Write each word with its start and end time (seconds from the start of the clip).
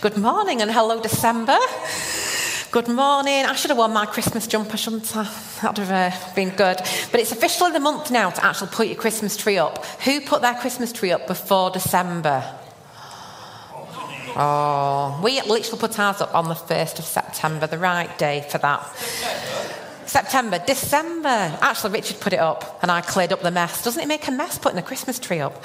Good 0.00 0.16
morning 0.16 0.62
and 0.62 0.70
hello, 0.70 0.98
December. 0.98 1.58
Good 2.70 2.88
morning. 2.88 3.44
I 3.44 3.54
should 3.54 3.68
have 3.68 3.76
worn 3.76 3.92
my 3.92 4.06
Christmas 4.06 4.46
jumper, 4.46 4.78
shouldn't 4.78 5.14
I? 5.14 5.24
That 5.60 5.76
would 5.76 5.86
have 5.86 6.14
uh, 6.14 6.34
been 6.34 6.48
good. 6.56 6.78
But 7.10 7.20
it's 7.20 7.32
officially 7.32 7.72
the 7.72 7.80
month 7.80 8.10
now 8.10 8.30
to 8.30 8.42
actually 8.42 8.70
put 8.72 8.86
your 8.86 8.96
Christmas 8.96 9.36
tree 9.36 9.58
up. 9.58 9.84
Who 10.06 10.22
put 10.22 10.40
their 10.40 10.54
Christmas 10.54 10.90
tree 10.90 11.12
up 11.12 11.26
before 11.26 11.70
December? 11.70 12.42
Oh, 14.36 15.20
we 15.22 15.42
literally 15.42 15.78
put 15.78 15.98
ours 15.98 16.22
up 16.22 16.34
on 16.34 16.48
the 16.48 16.54
1st 16.54 16.98
of 16.98 17.04
September, 17.04 17.66
the 17.66 17.76
right 17.76 18.16
day 18.16 18.46
for 18.48 18.56
that. 18.56 18.80
September, 20.10 20.58
December. 20.66 21.56
Actually, 21.60 21.92
Richard 21.92 22.18
put 22.18 22.32
it 22.32 22.40
up 22.40 22.80
and 22.82 22.90
I 22.90 23.00
cleared 23.00 23.32
up 23.32 23.42
the 23.42 23.52
mess. 23.52 23.84
Doesn't 23.84 24.02
it 24.02 24.08
make 24.08 24.26
a 24.26 24.32
mess 24.32 24.58
putting 24.58 24.76
a 24.76 24.82
Christmas 24.82 25.20
tree 25.20 25.38
up? 25.38 25.62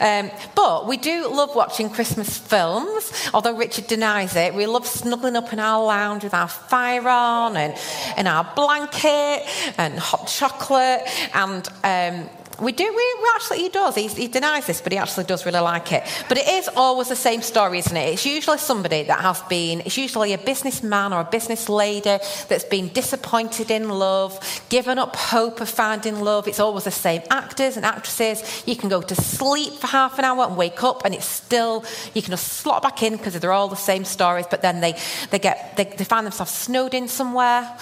Um, 0.00 0.30
but 0.54 0.88
we 0.88 0.96
do 0.96 1.28
love 1.28 1.54
watching 1.54 1.90
Christmas 1.90 2.38
films, 2.38 3.12
although 3.34 3.54
Richard 3.54 3.86
denies 3.86 4.36
it. 4.36 4.54
We 4.54 4.64
love 4.64 4.86
snuggling 4.86 5.36
up 5.36 5.52
in 5.52 5.58
our 5.58 5.84
lounge 5.84 6.24
with 6.24 6.32
our 6.32 6.48
fire 6.48 7.06
on 7.06 7.58
and, 7.58 8.26
our 8.26 8.50
blanket 8.56 9.42
and 9.76 9.98
hot 9.98 10.28
chocolate 10.28 11.02
and. 11.34 11.68
Um, 11.84 12.30
we 12.60 12.72
do, 12.72 12.84
we, 12.84 13.28
actually, 13.34 13.58
he 13.58 13.68
does. 13.68 13.94
He, 13.94 14.06
he, 14.06 14.28
denies 14.28 14.66
this, 14.66 14.80
but 14.80 14.92
he 14.92 14.98
actually 14.98 15.24
does 15.24 15.44
really 15.44 15.60
like 15.60 15.92
it. 15.92 16.04
But 16.28 16.38
it 16.38 16.48
is 16.48 16.68
always 16.76 17.08
the 17.08 17.16
same 17.16 17.42
story, 17.42 17.78
isn't 17.78 17.96
it? 17.96 18.14
It's 18.14 18.26
usually 18.26 18.58
somebody 18.58 19.02
that 19.04 19.20
has 19.20 19.42
been, 19.42 19.80
it's 19.80 19.96
usually 19.96 20.32
a 20.32 20.38
businessman 20.38 21.12
or 21.12 21.20
a 21.20 21.24
business 21.24 21.68
lady 21.68 22.18
that's 22.48 22.64
been 22.64 22.88
disappointed 22.88 23.70
in 23.70 23.88
love, 23.88 24.62
given 24.68 24.98
up 24.98 25.16
hope 25.16 25.60
of 25.60 25.68
finding 25.68 26.20
love. 26.20 26.46
It's 26.46 26.60
always 26.60 26.84
the 26.84 26.90
same 26.90 27.22
actors 27.30 27.76
and 27.76 27.84
actresses. 27.84 28.62
You 28.66 28.76
can 28.76 28.88
go 28.88 29.02
to 29.02 29.14
sleep 29.14 29.72
for 29.74 29.88
half 29.88 30.18
an 30.18 30.24
hour 30.24 30.44
and 30.46 30.56
wake 30.56 30.82
up, 30.84 31.04
and 31.04 31.14
it's 31.14 31.26
still, 31.26 31.84
you 32.14 32.22
can 32.22 32.30
just 32.30 32.48
slot 32.48 32.82
back 32.82 33.02
in 33.02 33.16
because 33.16 33.38
they're 33.38 33.52
all 33.52 33.68
the 33.68 33.76
same 33.76 34.04
stories, 34.04 34.46
but 34.48 34.62
then 34.62 34.80
they, 34.80 34.96
they, 35.30 35.38
get, 35.38 35.76
they, 35.76 35.84
they 35.84 36.04
find 36.04 36.24
themselves 36.24 36.52
snowed 36.52 36.94
in 36.94 37.08
somewhere 37.08 37.76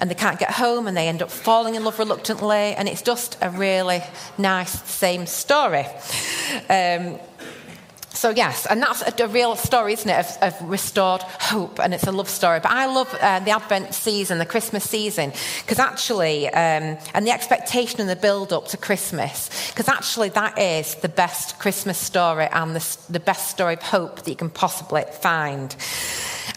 and 0.00 0.10
they 0.10 0.14
can't 0.14 0.38
get 0.38 0.50
home 0.50 0.86
and 0.86 0.96
they 0.96 1.08
end 1.08 1.22
up 1.22 1.30
falling 1.30 1.74
in 1.74 1.84
love 1.84 1.98
reluctantly, 1.98 2.74
and 2.74 2.88
it's 2.88 3.02
just 3.02 3.36
a 3.42 3.50
really 3.50 4.02
nice, 4.38 4.82
same 4.88 5.26
story. 5.26 5.86
Um, 6.68 7.18
so, 8.14 8.30
yes, 8.30 8.66
and 8.66 8.82
that's 8.82 9.02
a, 9.02 9.24
a, 9.24 9.28
real 9.28 9.56
story, 9.56 9.94
isn't 9.94 10.08
it, 10.08 10.18
of, 10.18 10.36
of, 10.42 10.68
restored 10.68 11.22
hope, 11.22 11.80
and 11.80 11.94
it's 11.94 12.06
a 12.06 12.12
love 12.12 12.28
story. 12.28 12.60
But 12.60 12.70
I 12.70 12.86
love 12.86 13.12
uh, 13.20 13.40
the 13.40 13.50
Advent 13.52 13.94
season, 13.94 14.38
the 14.38 14.46
Christmas 14.46 14.88
season, 14.88 15.32
because 15.62 15.78
actually, 15.78 16.46
um, 16.48 16.98
and 17.14 17.26
the 17.26 17.30
expectation 17.30 18.00
and 18.00 18.10
the 18.10 18.16
build 18.16 18.52
up 18.52 18.68
to 18.68 18.76
Christmas, 18.76 19.70
because 19.70 19.88
actually 19.88 20.28
that 20.30 20.58
is 20.58 20.94
the 20.96 21.08
best 21.08 21.58
Christmas 21.58 21.98
story 21.98 22.46
and 22.52 22.76
the, 22.76 22.98
the 23.10 23.20
best 23.20 23.50
story 23.50 23.74
of 23.74 23.82
hope 23.82 24.16
that 24.22 24.28
you 24.28 24.36
can 24.36 24.50
possibly 24.50 25.02
find. 25.20 25.74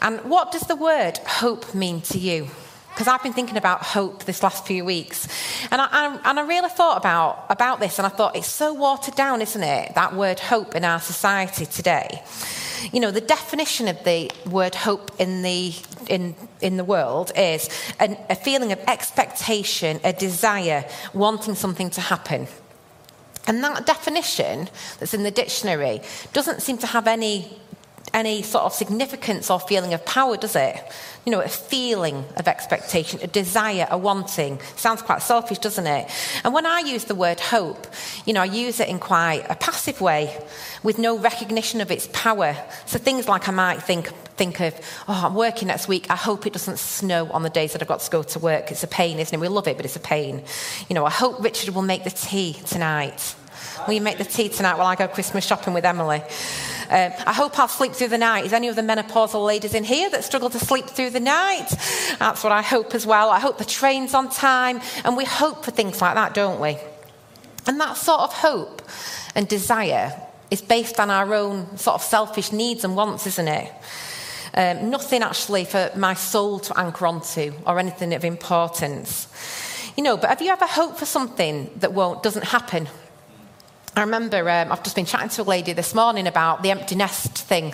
And 0.01 0.19
what 0.25 0.51
does 0.51 0.63
the 0.63 0.75
word 0.75 1.17
hope 1.25 1.73
mean 1.73 2.01
to 2.01 2.19
you? 2.19 2.49
Because 2.95 3.09
I've 3.09 3.21
been 3.21 3.33
thinking 3.33 3.57
about 3.57 3.83
hope 3.83 4.23
this 4.23 4.41
last 4.41 4.65
few 4.65 4.85
weeks. 4.85 5.27
And 5.69 5.81
I, 5.81 5.87
I, 5.91 6.19
and 6.23 6.39
I 6.39 6.47
really 6.47 6.69
thought 6.69 6.95
about, 6.95 7.45
about 7.49 7.81
this, 7.81 7.99
and 7.99 8.05
I 8.05 8.09
thought 8.09 8.37
it's 8.37 8.47
so 8.47 8.73
watered 8.73 9.15
down, 9.15 9.41
isn't 9.41 9.63
it? 9.63 9.93
That 9.95 10.15
word 10.15 10.39
hope 10.39 10.75
in 10.75 10.85
our 10.85 11.01
society 11.01 11.65
today. 11.65 12.23
You 12.93 13.01
know, 13.01 13.11
the 13.11 13.19
definition 13.19 13.89
of 13.89 14.01
the 14.05 14.31
word 14.49 14.75
hope 14.75 15.11
in 15.19 15.41
the, 15.41 15.75
in, 16.07 16.35
in 16.61 16.77
the 16.77 16.85
world 16.85 17.33
is 17.35 17.69
an, 17.99 18.17
a 18.29 18.35
feeling 18.35 18.71
of 18.71 18.79
expectation, 18.87 19.99
a 20.05 20.13
desire, 20.13 20.85
wanting 21.13 21.55
something 21.55 21.89
to 21.89 21.99
happen. 21.99 22.47
And 23.45 23.61
that 23.61 23.85
definition 23.85 24.69
that's 24.99 25.13
in 25.13 25.23
the 25.23 25.31
dictionary 25.31 25.99
doesn't 26.31 26.61
seem 26.61 26.77
to 26.77 26.87
have 26.87 27.07
any 27.07 27.59
any 28.15 28.41
sort 28.41 28.63
of 28.63 28.73
significance 28.73 29.51
or 29.51 29.59
feeling 29.59 29.93
of 29.93 30.03
power, 30.05 30.37
does 30.37 30.55
it? 30.55 30.81
You 31.25 31.33
know, 31.33 31.41
a 31.41 31.49
feeling 31.49 32.23
of 32.37 32.47
expectation, 32.47 33.19
a 33.21 33.27
desire, 33.27 33.87
a 33.91 33.97
wanting. 33.97 34.59
Sounds 34.77 35.01
quite 35.01 35.21
selfish, 35.21 35.59
doesn't 35.59 35.85
it? 35.85 36.09
And 36.45 36.53
when 36.53 36.65
I 36.65 36.79
use 36.79 37.03
the 37.03 37.13
word 37.13 37.41
hope, 37.41 37.85
you 38.25 38.33
know, 38.33 38.41
I 38.41 38.45
use 38.45 38.79
it 38.79 38.87
in 38.87 38.99
quite 38.99 39.45
a 39.49 39.55
passive 39.55 39.99
way 39.99 40.41
with 40.81 40.97
no 40.97 41.19
recognition 41.19 41.81
of 41.81 41.91
its 41.91 42.07
power. 42.13 42.55
So 42.85 42.97
things 42.99 43.27
like 43.27 43.49
I 43.49 43.51
might 43.51 43.83
think, 43.83 44.07
think 44.37 44.61
of, 44.61 44.73
oh, 45.09 45.23
I'm 45.25 45.35
working 45.35 45.67
next 45.67 45.89
week. 45.89 46.09
I 46.09 46.15
hope 46.15 46.47
it 46.47 46.53
doesn't 46.53 46.79
snow 46.79 47.29
on 47.31 47.43
the 47.43 47.49
days 47.49 47.73
that 47.73 47.81
I've 47.81 47.87
got 47.89 47.99
to 47.99 48.11
go 48.11 48.23
to 48.23 48.39
work. 48.39 48.71
It's 48.71 48.83
a 48.83 48.87
pain, 48.87 49.19
isn't 49.19 49.33
it? 49.33 49.41
We 49.41 49.49
love 49.49 49.67
it, 49.67 49.75
but 49.75 49.85
it's 49.85 49.97
a 49.97 49.99
pain. 49.99 50.41
You 50.87 50.93
know, 50.93 51.05
I 51.05 51.11
hope 51.11 51.43
Richard 51.43 51.75
will 51.75 51.81
make 51.81 52.05
the 52.05 52.11
tea 52.11 52.53
tonight. 52.65 53.35
Will 53.87 53.93
you 53.93 54.01
make 54.01 54.17
the 54.17 54.25
tea 54.25 54.49
tonight 54.49 54.77
while 54.77 54.87
I 54.87 54.95
go 54.95 55.07
Christmas 55.07 55.45
shopping 55.45 55.73
with 55.73 55.85
Emily? 55.85 56.21
Um, 56.89 57.11
I 57.25 57.33
hope 57.33 57.57
I'll 57.57 57.67
sleep 57.67 57.93
through 57.93 58.09
the 58.09 58.17
night. 58.17 58.45
Is 58.45 58.53
any 58.53 58.67
of 58.67 58.75
the 58.75 58.81
menopausal 58.81 59.43
ladies 59.45 59.73
in 59.73 59.83
here 59.83 60.09
that 60.11 60.23
struggle 60.23 60.49
to 60.51 60.59
sleep 60.59 60.85
through 60.85 61.09
the 61.09 61.19
night? 61.19 61.67
That's 62.19 62.43
what 62.43 62.51
I 62.51 62.61
hope 62.61 62.93
as 62.93 63.05
well. 63.07 63.29
I 63.31 63.39
hope 63.39 63.57
the 63.57 63.65
train's 63.65 64.13
on 64.13 64.29
time. 64.29 64.81
And 65.03 65.17
we 65.17 65.25
hope 65.25 65.65
for 65.65 65.71
things 65.71 66.01
like 66.01 66.13
that, 66.13 66.33
don't 66.33 66.59
we? 66.59 66.77
And 67.67 67.79
that 67.79 67.97
sort 67.97 68.21
of 68.21 68.33
hope 68.33 68.83
and 69.33 69.47
desire 69.47 70.13
is 70.51 70.61
based 70.61 70.99
on 70.99 71.09
our 71.09 71.33
own 71.33 71.77
sort 71.77 71.95
of 71.95 72.01
selfish 72.03 72.51
needs 72.51 72.83
and 72.83 72.95
wants, 72.95 73.25
isn't 73.25 73.47
it? 73.47 73.71
Um, 74.53 74.89
nothing 74.89 75.21
actually 75.21 75.65
for 75.65 75.91
my 75.95 76.13
soul 76.13 76.59
to 76.59 76.79
anchor 76.79 77.07
onto 77.07 77.53
or 77.65 77.79
anything 77.79 78.13
of 78.13 78.23
importance. 78.23 79.27
You 79.97 80.03
know, 80.03 80.17
but 80.17 80.29
have 80.29 80.41
you 80.41 80.49
ever 80.49 80.65
hoped 80.65 80.99
for 80.99 81.05
something 81.05 81.71
that 81.77 81.93
won't, 81.93 82.21
doesn't 82.21 82.45
happen 82.45 82.87
I 83.97 84.01
remember 84.01 84.49
um, 84.49 84.73
I've 84.73 84.83
just 84.83 84.97
been 84.97 85.05
chatting 85.05 85.29
to 85.29 85.43
a 85.43 85.43
lady 85.43 85.71
this 85.71 85.95
morning 85.95 86.27
about 86.27 86.61
the 86.61 86.71
empty 86.71 86.95
nest 86.95 87.37
thing. 87.37 87.73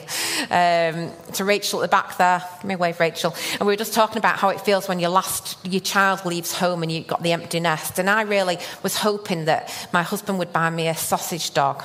Um, 0.52 1.09
to 1.34 1.44
Rachel 1.44 1.82
at 1.82 1.90
the 1.90 1.92
back 1.92 2.16
there, 2.18 2.44
give 2.58 2.66
me 2.66 2.76
a 2.76 2.78
wave, 2.78 3.00
Rachel. 3.00 3.34
And 3.54 3.62
we 3.62 3.74
were 3.74 3.78
just 3.78 3.96
talking 3.96 4.20
about 4.20 4.38
how 4.38 4.50
it 4.50 4.62
feels 4.62 4.88
when 4.88 5.00
your 5.00 5.10
last 5.10 5.58
your 5.66 5.81
child 5.81 6.24
leaves 6.24 6.54
home 6.54 6.84
and 6.84 6.92
you've 6.92 7.08
got 7.08 7.24
the 7.24 7.31
empty 7.31 7.60
nest. 7.60 7.98
And 7.98 8.08
I 8.08 8.22
really 8.22 8.60
was 8.84 8.98
hoping 8.98 9.46
that 9.46 9.90
my 9.94 10.04
husband 10.04 10.38
would 10.38 10.54
buy 10.54 10.70
me 10.70 10.90
a 10.90 10.96
sausage 10.96 11.56
dog, 11.56 11.81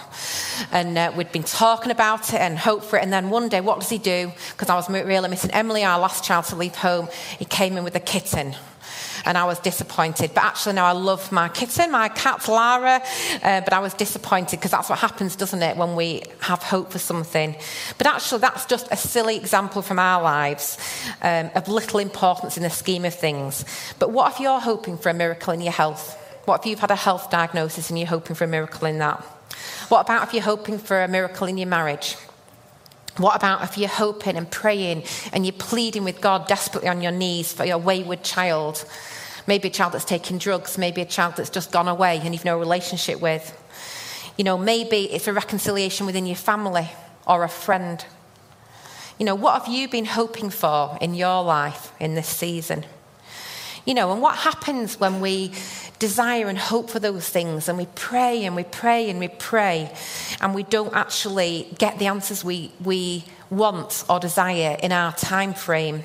and 0.71 0.99
uh, 0.99 1.13
we'd 1.17 1.33
been 1.33 1.43
talking 1.43 1.91
about 1.91 2.35
it 2.35 2.41
and 2.41 2.59
hope 2.59 2.85
for 2.85 2.99
it. 2.99 3.05
And 3.05 3.13
then 3.13 3.31
one 3.31 3.49
day, 3.49 3.63
what 3.63 3.81
does 3.81 3.89
he 3.89 3.97
do? 3.97 4.31
Because 4.53 4.69
I 4.69 4.75
was 4.75 4.91
really 4.91 5.31
missing 5.31 5.51
Emily, 5.53 5.83
our 5.83 5.99
last 5.99 6.25
child, 6.25 6.45
to 6.47 6.57
leave 6.57 6.75
home. 6.75 7.09
He 7.39 7.47
came 7.47 7.79
in 7.79 7.85
with 7.85 7.97
a 7.97 8.01
kitten 8.01 8.55
and 9.27 9.37
I 9.37 9.45
was 9.45 9.59
disappointed. 9.59 10.33
But 10.35 10.45
actually, 10.45 10.75
now 10.75 10.87
I 10.87 10.93
love 10.93 11.31
my 11.33 11.49
kitten, 11.49 11.91
my 11.91 12.09
cat 12.09 12.49
Lara, 12.49 13.03
uh, 13.43 13.61
but 13.61 13.73
I 13.73 13.81
was 13.81 13.93
disappointed 13.93 14.57
because 14.57 14.71
that's 14.71 14.89
what 14.89 15.01
happens, 15.01 15.37
doesn't 15.37 15.63
it, 15.63 15.77
when 15.77 15.97
we 15.97 16.23
have 16.41 16.63
hope 16.63 16.93
for 16.93 16.99
something. 16.99 17.57
But 17.99 18.07
actually, 18.07 18.41
that's 18.41 18.65
just 18.67 18.89
a 18.91 18.97
silly 18.97 19.37
example 19.37 19.83
from 19.83 19.99
our 19.99 20.23
lives 20.23 20.79
um, 21.23 21.51
of 21.55 21.69
little 21.69 22.01
importance 22.01 22.57
in 22.57 22.63
the 22.63 22.71
scheme 22.71 23.05
of 23.05 23.15
things. 23.15 23.65
But 23.99 24.13
what 24.13 24.33
if 24.33 24.41
you're 24.41 24.61
hoping 24.61 24.97
for 24.97 25.11
a 25.11 25.15
miracle 25.15 25.53
in 25.53 25.61
your 25.61 25.73
health? 25.73 26.17
What 26.45 26.61
if 26.61 26.67
you've 26.67 26.79
had 26.79 26.93
a 26.93 26.97
health 26.97 27.31
diagnosis 27.31 27.91
and 27.91 27.99
you're 27.99 28.09
hoping 28.09 28.37
for 28.37 28.45
a 28.45 28.49
miracle 28.49 28.87
in 28.87 28.99
that? 28.99 29.21
What 29.89 30.03
about 30.03 30.29
if 30.29 30.35
you're 30.35 30.43
hoping 30.43 30.79
for 30.79 31.03
a 31.03 31.09
miracle 31.09 31.49
in 31.49 31.59
your 31.59 31.69
marriage? 31.69 32.17
What 33.19 33.35
about 33.35 33.63
if 33.63 33.79
you're 33.79 33.89
hoping 33.89 34.37
and 34.37 34.51
praying 34.51 35.05
and 35.33 35.47
you're 35.47 35.55
pleading 35.55 36.05
with 36.05 36.21
God 36.21 36.49
desperately 36.49 36.89
on 36.89 37.01
your 37.01 37.13
knees 37.13 37.53
for 37.53 37.65
your 37.65 37.79
wayward 37.79 38.23
child? 38.23 38.85
Maybe 39.47 39.69
a 39.69 39.71
child 39.71 39.95
that's 39.95 40.05
taking 40.05 40.39
drugs, 40.39 40.77
maybe 40.77 41.01
a 41.01 41.07
child 41.07 41.37
that's 41.37 41.51
just 41.51 41.73
gone 41.73 41.89
away 41.89 42.21
and 42.23 42.35
you've 42.35 42.45
no 42.45 42.59
relationship 42.59 43.21
with. 43.21 43.57
You 44.37 44.45
know, 44.45 44.59
maybe 44.59 45.05
it's 45.13 45.29
a 45.29 45.33
reconciliation 45.33 46.05
within 46.05 46.27
your 46.27 46.37
family 46.37 46.91
or 47.27 47.43
a 47.43 47.49
friend. 47.49 48.05
You 49.19 49.25
know, 49.25 49.35
what 49.35 49.63
have 49.63 49.73
you 49.73 49.89
been 49.89 50.05
hoping 50.05 50.51
for 50.51 50.99
in 51.01 51.15
your 51.15 51.43
life 51.43 51.93
in 51.99 52.15
this 52.15 52.29
season? 52.29 52.85
You 53.87 53.95
know, 53.95 54.13
and 54.13 54.21
what 54.21 54.37
happens 54.37 55.01
when 55.01 55.21
we 55.21 55.53
desire 55.99 56.49
and 56.49 56.59
hope 56.59 56.91
for 56.91 56.99
those 56.99 57.29
things 57.29 57.69
and 57.69 57.79
we 57.79 57.87
pray 57.95 58.45
and 58.45 58.55
we 58.55 58.65
pray 58.65 59.09
and 59.09 59.19
we 59.19 59.29
pray 59.29 59.91
and 60.41 60.55
we 60.55 60.63
don't 60.63 60.95
actually 60.95 61.69
get 61.79 61.99
the 61.99 62.07
answers 62.07 62.45
we, 62.45 62.71
we 62.85 63.25
want 63.51 64.05
or 64.09 64.21
desire 64.21 64.77
in 64.83 64.93
our 64.93 65.13
time 65.13 65.55
frame? 65.55 66.03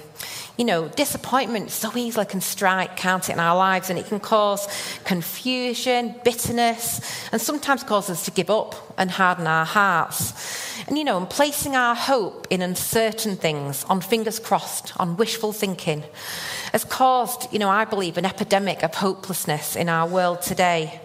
you 0.57 0.65
know, 0.65 0.87
disappointment 0.89 1.71
so 1.71 1.91
easily 1.95 2.23
can 2.23 2.39
strike, 2.39 2.95
can't 2.95 3.27
it, 3.29 3.33
in 3.33 3.39
our 3.39 3.55
lives, 3.55 3.89
and 3.89 3.97
it 3.97 4.05
can 4.05 4.19
cause 4.19 4.67
confusion, 5.05 6.13
bitterness, 6.23 7.01
and 7.31 7.41
sometimes 7.41 7.83
cause 7.83 8.11
us 8.11 8.25
to 8.25 8.31
give 8.31 8.51
up 8.51 8.75
and 8.97 9.09
harden 9.09 9.47
our 9.47 9.65
hearts. 9.65 10.70
You 10.93 11.05
know, 11.05 11.17
and 11.17 11.29
placing 11.29 11.73
our 11.73 11.95
hope 11.95 12.47
in 12.49 12.61
uncertain 12.61 13.37
things, 13.37 13.85
on 13.85 14.01
fingers 14.01 14.39
crossed, 14.39 14.91
on 14.99 15.15
wishful 15.15 15.53
thinking, 15.53 16.03
has 16.73 16.83
caused, 16.83 17.51
you 17.53 17.59
know, 17.59 17.69
I 17.69 17.85
believe, 17.85 18.17
an 18.17 18.25
epidemic 18.25 18.83
of 18.83 18.93
hopelessness 18.93 19.77
in 19.77 19.87
our 19.87 20.05
world 20.05 20.41
today. 20.41 20.99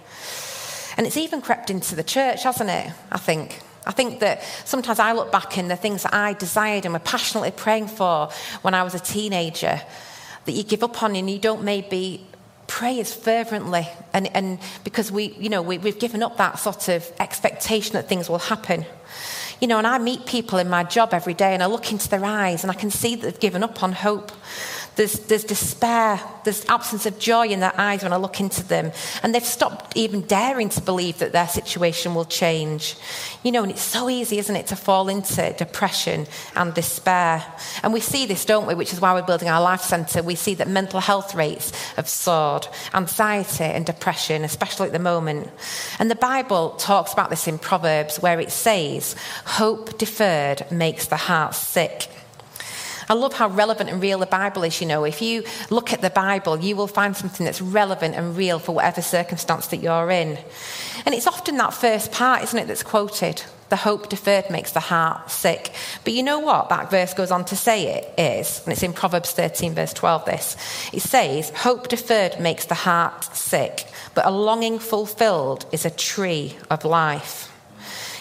And 0.97 1.07
it's 1.07 1.17
even 1.17 1.41
crept 1.41 1.71
into 1.71 1.95
the 1.95 2.03
church, 2.03 2.43
hasn't 2.43 2.69
it? 2.69 2.93
I 3.13 3.19
think. 3.19 3.61
I 3.87 3.93
think 3.93 4.19
that 4.19 4.43
sometimes 4.65 4.99
I 4.99 5.13
look 5.13 5.31
back 5.31 5.57
in 5.57 5.69
the 5.69 5.77
things 5.77 6.03
that 6.03 6.13
I 6.13 6.33
desired 6.33 6.85
and 6.85 6.93
were 6.93 6.99
passionately 6.99 7.53
praying 7.53 7.87
for 7.87 8.29
when 8.63 8.75
I 8.75 8.83
was 8.83 8.97
a 8.97 8.99
teenager 8.99 9.81
that 10.47 10.53
you 10.53 10.65
give 10.65 10.83
up 10.83 11.01
on 11.05 11.15
and 11.15 11.31
you 11.31 11.39
don't 11.39 11.63
maybe 11.63 12.27
pray 12.67 12.99
as 12.99 13.15
fervently 13.15 13.87
and, 14.13 14.27
and 14.35 14.59
because 14.83 15.13
we 15.13 15.35
you 15.39 15.49
know 15.49 15.63
we, 15.63 15.79
we've 15.79 16.01
given 16.01 16.21
up 16.21 16.37
that 16.37 16.59
sort 16.59 16.89
of 16.89 17.09
expectation 17.21 17.93
that 17.93 18.09
things 18.09 18.29
will 18.29 18.39
happen 18.39 18.85
You 19.61 19.69
know, 19.69 19.79
and 19.79 19.87
I 19.87 19.99
meet 19.99 20.27
people 20.27 20.59
in 20.59 20.69
my 20.69 20.85
job 20.85 21.15
every 21.15 21.35
day 21.35 21.55
and 21.55 21.63
I 21.63 21.67
look 21.67 21.91
into 21.91 22.09
their 22.09 22.25
eyes 22.25 22.63
and 22.63 22.71
I 22.71 22.75
can 22.75 22.91
see 22.91 23.15
that 23.15 23.23
they've 23.23 23.41
given 23.41 23.63
up 23.63 23.83
on 23.83 23.93
hope. 23.93 24.33
There's, 24.97 25.19
there's 25.21 25.45
despair, 25.45 26.19
there's 26.45 26.65
absence 26.71 27.05
of 27.05 27.19
joy 27.19 27.49
in 27.49 27.61
their 27.61 27.79
eyes 27.79 28.03
when 28.03 28.15
I 28.15 28.17
look 28.17 28.41
into 28.41 28.65
them. 28.65 28.93
And 29.23 29.35
they've 29.35 29.45
stopped 29.45 29.95
even 29.95 30.23
daring 30.23 30.71
to 30.71 30.81
believe 30.81 31.19
that 31.19 31.33
their 31.33 31.49
situation 31.49 32.15
will 32.15 32.25
change. 32.25 32.97
You 33.43 33.53
know, 33.53 33.63
and 33.63 33.71
it's 33.71 33.83
so 33.83 34.09
easy, 34.09 34.39
isn't 34.39 34.57
it, 34.57 34.69
to 34.69 34.77
fall 34.77 35.09
into 35.09 35.53
depression 35.59 36.27
and 36.55 36.73
despair. 36.73 37.45
And 37.83 37.93
we 37.93 38.01
see 38.01 38.25
this, 38.25 38.47
don't 38.47 38.67
we, 38.67 38.75
which 38.75 38.95
is 38.95 39.01
why 39.01 39.13
we're 39.13 39.27
building 39.27 39.51
our 39.51 39.61
life 39.61 39.83
centre. 39.83 40.23
We 40.23 40.35
see 40.35 40.55
that 40.55 40.69
mental 40.69 41.01
health 41.01 41.35
rates 41.35 41.71
have 41.97 42.09
soared, 42.09 42.67
anxiety 42.95 43.65
and 43.65 43.85
depression, 43.85 44.45
especially 44.45 44.87
at 44.87 44.93
the 44.95 44.99
moment. 44.99 45.51
And 45.99 46.11
the 46.11 46.15
Bible 46.15 46.71
talks 46.71 47.13
about 47.13 47.29
this 47.29 47.47
in 47.47 47.59
Proverbs, 47.59 48.19
where 48.21 48.41
it 48.41 48.51
says, 48.51 49.15
Hope 49.45 49.99
deferred 49.99 50.71
makes 50.71 51.07
the 51.07 51.17
heart 51.17 51.55
sick. 51.55 52.09
I 53.09 53.15
love 53.15 53.35
how 53.35 53.49
relevant 53.49 53.91
and 53.91 54.03
real 54.03 54.19
the 54.19 54.27
Bible 54.27 54.65
is. 54.65 54.81
You 54.81 54.87
know, 54.87 55.05
if 55.05 55.23
you 55.23 55.45
look 55.71 55.93
at 55.93 56.01
the 56.01 56.11
Bible, 56.11 56.59
you 56.59 56.77
will 56.77 56.89
find 56.89 57.17
something 57.17 57.45
that's 57.45 57.61
relevant 57.61 58.15
and 58.15 58.37
real 58.37 58.59
for 58.59 58.75
whatever 58.75 59.03
circumstance 59.03 59.69
that 59.69 59.79
you're 59.79 60.11
in. 60.11 60.39
And 61.05 61.15
it's 61.15 61.27
often 61.27 61.57
that 61.59 61.75
first 61.75 62.13
part, 62.13 62.43
isn't 62.43 62.59
it, 62.59 62.67
that's 62.67 62.83
quoted. 62.83 63.43
The 63.69 63.77
hope 63.77 64.09
deferred 64.09 64.49
makes 64.51 64.73
the 64.73 64.81
heart 64.81 65.31
sick. 65.31 65.73
But 66.05 66.13
you 66.13 66.23
know 66.23 66.39
what 66.39 66.69
that 66.69 66.91
verse 66.91 67.15
goes 67.15 67.33
on 67.33 67.45
to 67.47 67.57
say 67.57 67.97
it 67.97 68.15
is, 68.19 68.63
and 68.65 68.73
it's 68.73 68.83
in 68.83 68.93
Proverbs 68.93 69.33
13, 69.33 69.75
verse 69.75 69.93
12, 69.93 70.25
this. 70.25 70.57
It 70.93 71.01
says, 71.01 71.51
Hope 71.51 71.89
deferred 71.89 72.39
makes 72.39 72.67
the 72.67 72.75
heart 72.75 73.25
sick, 73.37 73.89
but 74.15 74.27
a 74.27 74.31
longing 74.31 74.79
fulfilled 74.79 75.67
is 75.73 75.85
a 75.85 75.91
tree 75.91 76.57
of 76.71 76.85
life. 76.85 77.53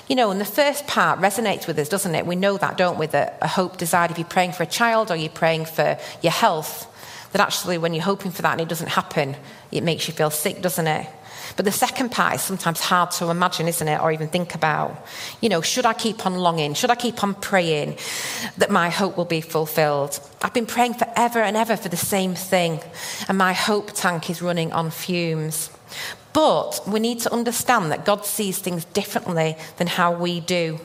You 0.08 0.16
know, 0.16 0.30
and 0.30 0.40
the 0.40 0.46
first 0.46 0.86
part 0.86 1.20
resonates 1.20 1.66
with 1.66 1.80
us, 1.80 1.90
doesn't 1.90 2.14
it? 2.14 2.28
We 2.28 2.36
know 2.36 2.58
that, 2.58 2.78
don't 2.78 3.00
we? 3.00 3.08
That 3.08 3.40
a 3.42 3.48
hope 3.48 3.78
desired 3.78 4.12
if 4.12 4.20
you're 4.20 4.28
praying 4.28 4.52
for 4.52 4.64
a 4.64 4.68
child 4.68 5.10
or 5.10 5.16
you're 5.16 5.30
praying 5.30 5.66
for 5.66 5.98
your 6.22 6.32
health, 6.32 6.92
that 7.32 7.42
actually 7.42 7.78
when 7.80 7.94
you're 7.94 8.04
hoping 8.04 8.32
for 8.32 8.44
that 8.44 8.52
and 8.52 8.62
it 8.62 8.70
doesn't 8.70 8.90
happen, 8.90 9.36
it 9.72 9.84
makes 9.84 10.08
you 10.08 10.14
feel 10.14 10.30
sick, 10.30 10.62
doesn't 10.62 10.88
it? 10.88 11.08
But 11.56 11.66
the 11.66 11.72
second 11.72 12.12
part 12.12 12.36
is 12.36 12.42
sometimes 12.42 12.80
hard 12.80 13.12
to 13.12 13.30
imagine, 13.30 13.68
isn't 13.68 13.88
it? 13.88 14.02
Or 14.02 14.12
even 14.12 14.28
think 14.28 14.56
about. 14.56 15.06
You 15.42 15.50
know, 15.50 15.62
should 15.62 15.86
I 15.86 15.94
keep 15.94 16.26
on 16.26 16.36
longing? 16.36 16.74
Should 16.74 16.92
I 16.92 16.96
keep 16.96 17.24
on 17.24 17.34
praying 17.36 17.98
that 18.58 18.72
my 18.72 18.90
hope 18.90 19.18
will 19.18 19.26
be 19.26 19.42
fulfilled? 19.42 20.20
I've 20.42 20.54
been 20.54 20.66
praying 20.66 20.96
forever 20.96 21.40
and 21.40 21.56
ever 21.56 21.78
for 21.78 21.90
the 21.90 21.98
same 21.98 22.36
thing, 22.36 22.80
and 23.28 23.38
my 23.38 23.54
hope 23.54 23.92
tank 23.94 24.30
is 24.30 24.42
running 24.42 24.72
on 24.72 24.92
fumes. 24.92 25.70
But 26.36 26.82
we 26.86 27.00
need 27.00 27.22
to 27.22 27.34
understand 27.34 27.92
that 27.92 28.04
God 28.04 28.26
sees 28.26 28.60
things 28.60 28.84
differently 28.84 29.56
than 29.78 29.88
how 29.88 30.12
we 30.12 30.42
do. 30.42 30.82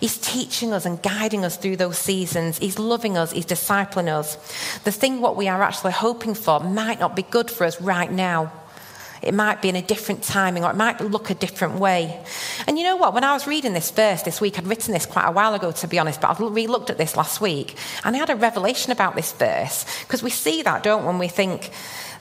He's 0.00 0.18
teaching 0.18 0.72
us 0.72 0.84
and 0.86 1.00
guiding 1.00 1.44
us 1.44 1.56
through 1.56 1.76
those 1.76 1.96
seasons. 1.96 2.58
He's 2.58 2.80
loving 2.80 3.16
us, 3.16 3.30
He's 3.30 3.46
discipling 3.46 4.08
us. 4.08 4.34
The 4.80 4.90
thing 4.90 5.20
what 5.20 5.36
we 5.36 5.46
are 5.46 5.62
actually 5.62 5.92
hoping 5.92 6.34
for 6.34 6.58
might 6.58 6.98
not 6.98 7.14
be 7.14 7.22
good 7.22 7.48
for 7.48 7.64
us 7.64 7.80
right 7.80 8.10
now. 8.10 8.52
It 9.22 9.34
might 9.34 9.62
be 9.62 9.68
in 9.68 9.76
a 9.76 9.82
different 9.82 10.24
timing 10.24 10.64
or 10.64 10.70
it 10.70 10.76
might 10.76 11.00
look 11.00 11.30
a 11.30 11.34
different 11.34 11.74
way. 11.74 12.24
And 12.66 12.76
you 12.76 12.82
know 12.82 12.96
what? 12.96 13.14
When 13.14 13.24
I 13.24 13.34
was 13.34 13.46
reading 13.46 13.74
this 13.74 13.92
verse 13.92 14.22
this 14.22 14.40
week, 14.40 14.58
I'd 14.58 14.66
written 14.66 14.92
this 14.92 15.06
quite 15.06 15.26
a 15.26 15.32
while 15.32 15.54
ago, 15.54 15.70
to 15.70 15.86
be 15.86 15.98
honest, 16.00 16.20
but 16.20 16.40
I 16.40 16.44
re 16.44 16.66
looked 16.66 16.90
at 16.90 16.98
this 16.98 17.16
last 17.16 17.40
week 17.40 17.76
and 18.04 18.16
I 18.16 18.18
had 18.18 18.30
a 18.30 18.36
revelation 18.36 18.90
about 18.90 19.14
this 19.14 19.30
verse 19.30 19.84
because 20.02 20.24
we 20.24 20.30
see 20.30 20.62
that, 20.62 20.82
don't 20.82 21.02
we, 21.02 21.06
when 21.06 21.18
we 21.18 21.28
think, 21.28 21.70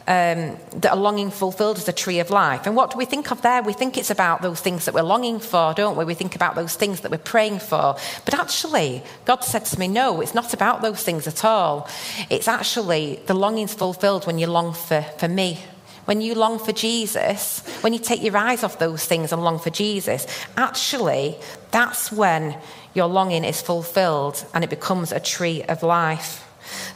um, 0.07 0.57
that 0.77 0.93
a 0.93 0.95
longing 0.95 1.31
fulfilled 1.31 1.77
is 1.77 1.89
a 1.89 1.93
tree 1.93 2.19
of 2.19 2.29
life. 2.29 2.65
And 2.65 2.77
what 2.77 2.91
do 2.91 2.97
we 2.97 3.03
think 3.03 3.29
of 3.29 3.41
there? 3.41 3.61
We 3.61 3.73
think 3.73 3.97
it's 3.97 4.09
about 4.09 4.41
those 4.41 4.61
things 4.61 4.85
that 4.85 4.93
we're 4.93 5.01
longing 5.01 5.39
for, 5.39 5.73
don't 5.73 5.97
we? 5.97 6.05
We 6.05 6.13
think 6.13 6.33
about 6.33 6.55
those 6.55 6.75
things 6.75 7.01
that 7.01 7.11
we're 7.11 7.17
praying 7.17 7.59
for. 7.59 7.97
But 8.23 8.33
actually, 8.33 9.03
God 9.25 9.43
said 9.43 9.65
to 9.65 9.79
me, 9.79 9.89
no, 9.89 10.21
it's 10.21 10.33
not 10.33 10.53
about 10.53 10.81
those 10.81 11.03
things 11.03 11.27
at 11.27 11.43
all. 11.43 11.89
It's 12.29 12.47
actually 12.47 13.21
the 13.25 13.33
longing's 13.33 13.73
fulfilled 13.73 14.25
when 14.25 14.39
you 14.39 14.47
long 14.47 14.73
for, 14.73 15.01
for 15.01 15.27
me. 15.27 15.59
When 16.05 16.21
you 16.21 16.35
long 16.35 16.57
for 16.57 16.71
Jesus, 16.71 17.59
when 17.81 17.91
you 17.91 17.99
take 17.99 18.23
your 18.23 18.37
eyes 18.37 18.63
off 18.63 18.79
those 18.79 19.05
things 19.05 19.33
and 19.33 19.43
long 19.43 19.59
for 19.59 19.71
Jesus, 19.71 20.25
actually, 20.55 21.35
that's 21.71 22.13
when 22.13 22.57
your 22.93 23.07
longing 23.07 23.43
is 23.43 23.61
fulfilled 23.61 24.45
and 24.53 24.63
it 24.63 24.69
becomes 24.69 25.11
a 25.11 25.19
tree 25.19 25.63
of 25.63 25.83
life. 25.83 26.46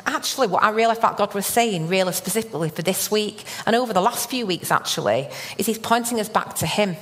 Actually, 0.06 0.48
what 0.48 0.64
I 0.64 0.70
really 0.70 0.96
felt 0.96 1.18
God 1.18 1.34
was 1.34 1.46
saying, 1.46 1.88
really 1.88 2.14
specifically 2.14 2.70
for 2.70 2.82
this 2.82 3.10
week 3.12 3.44
and 3.66 3.76
over 3.76 3.94
the 3.94 4.02
last 4.02 4.30
few 4.30 4.46
weeks, 4.46 4.72
actually, 4.72 5.30
is 5.58 5.66
He's 5.66 5.80
pointing 5.80 6.20
us 6.20 6.30
back 6.30 6.56
to 6.56 6.66
Him. 6.66 6.96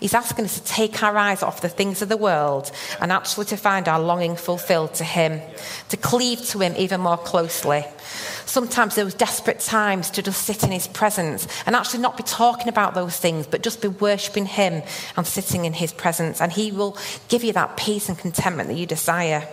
He's 0.00 0.14
asking 0.14 0.44
us 0.44 0.60
to 0.60 0.64
take 0.64 1.02
our 1.02 1.16
eyes 1.16 1.42
off 1.42 1.60
the 1.60 1.68
things 1.68 2.02
of 2.02 2.08
the 2.08 2.16
world 2.16 2.70
and 3.00 3.10
actually 3.10 3.46
to 3.46 3.56
find 3.56 3.88
our 3.88 4.00
longing 4.00 4.36
fulfilled 4.36 4.94
to 4.94 5.04
Him, 5.04 5.40
to 5.88 5.96
cleave 5.96 6.40
to 6.48 6.58
Him 6.58 6.74
even 6.76 7.00
more 7.00 7.16
closely. 7.16 7.84
Sometimes 8.44 8.94
those 8.94 9.14
desperate 9.14 9.60
times 9.60 10.10
to 10.10 10.22
just 10.22 10.42
sit 10.42 10.62
in 10.62 10.70
His 10.70 10.86
presence 10.86 11.48
and 11.66 11.74
actually 11.74 12.00
not 12.00 12.16
be 12.16 12.22
talking 12.22 12.68
about 12.68 12.94
those 12.94 13.16
things, 13.16 13.46
but 13.46 13.62
just 13.62 13.82
be 13.82 13.88
worshipping 13.88 14.46
Him 14.46 14.82
and 15.16 15.26
sitting 15.26 15.64
in 15.64 15.72
His 15.72 15.92
presence. 15.92 16.40
And 16.40 16.52
He 16.52 16.70
will 16.70 16.96
give 17.28 17.42
you 17.42 17.52
that 17.54 17.76
peace 17.76 18.08
and 18.08 18.18
contentment 18.18 18.68
that 18.68 18.76
you 18.76 18.86
desire 18.86 19.48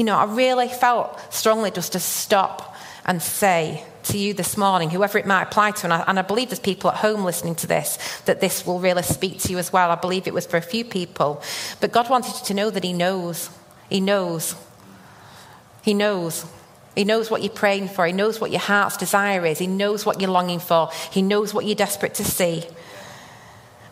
you 0.00 0.06
know, 0.06 0.16
I 0.16 0.24
really 0.24 0.68
felt 0.68 1.20
strongly 1.30 1.70
just 1.70 1.92
to 1.92 2.00
stop 2.00 2.74
and 3.04 3.20
say 3.20 3.84
to 4.04 4.16
you 4.16 4.32
this 4.32 4.56
morning, 4.56 4.88
whoever 4.88 5.18
it 5.18 5.26
might 5.26 5.42
apply 5.42 5.72
to, 5.72 5.84
and 5.84 5.92
I, 5.92 6.04
and 6.06 6.18
I, 6.18 6.22
believe 6.22 6.48
there's 6.48 6.58
people 6.58 6.90
at 6.90 6.96
home 6.96 7.22
listening 7.22 7.54
to 7.56 7.66
this, 7.66 7.98
that 8.24 8.40
this 8.40 8.64
will 8.64 8.80
really 8.80 9.02
speak 9.02 9.40
to 9.40 9.50
you 9.52 9.58
as 9.58 9.74
well. 9.74 9.90
I 9.90 9.96
believe 9.96 10.26
it 10.26 10.32
was 10.32 10.46
for 10.46 10.56
a 10.56 10.62
few 10.62 10.86
people. 10.86 11.42
But 11.82 11.92
God 11.92 12.08
wanted 12.08 12.32
you 12.32 12.46
to 12.46 12.54
know 12.54 12.70
that 12.70 12.82
He 12.82 12.94
knows. 12.94 13.50
He 13.90 14.00
knows. 14.00 14.54
He 15.82 15.92
knows. 15.92 16.46
He 16.96 17.04
knows 17.04 17.30
what 17.30 17.42
you're 17.42 17.52
praying 17.52 17.88
for. 17.88 18.06
He 18.06 18.14
knows 18.14 18.40
what 18.40 18.50
your 18.50 18.60
heart's 18.60 18.96
desire 18.96 19.44
is. 19.44 19.58
He 19.58 19.66
knows 19.66 20.06
what 20.06 20.18
you're 20.18 20.30
longing 20.30 20.60
for. 20.60 20.88
He 21.10 21.20
knows 21.20 21.52
what 21.52 21.66
you're 21.66 21.74
desperate 21.74 22.14
to 22.14 22.24
see. 22.24 22.64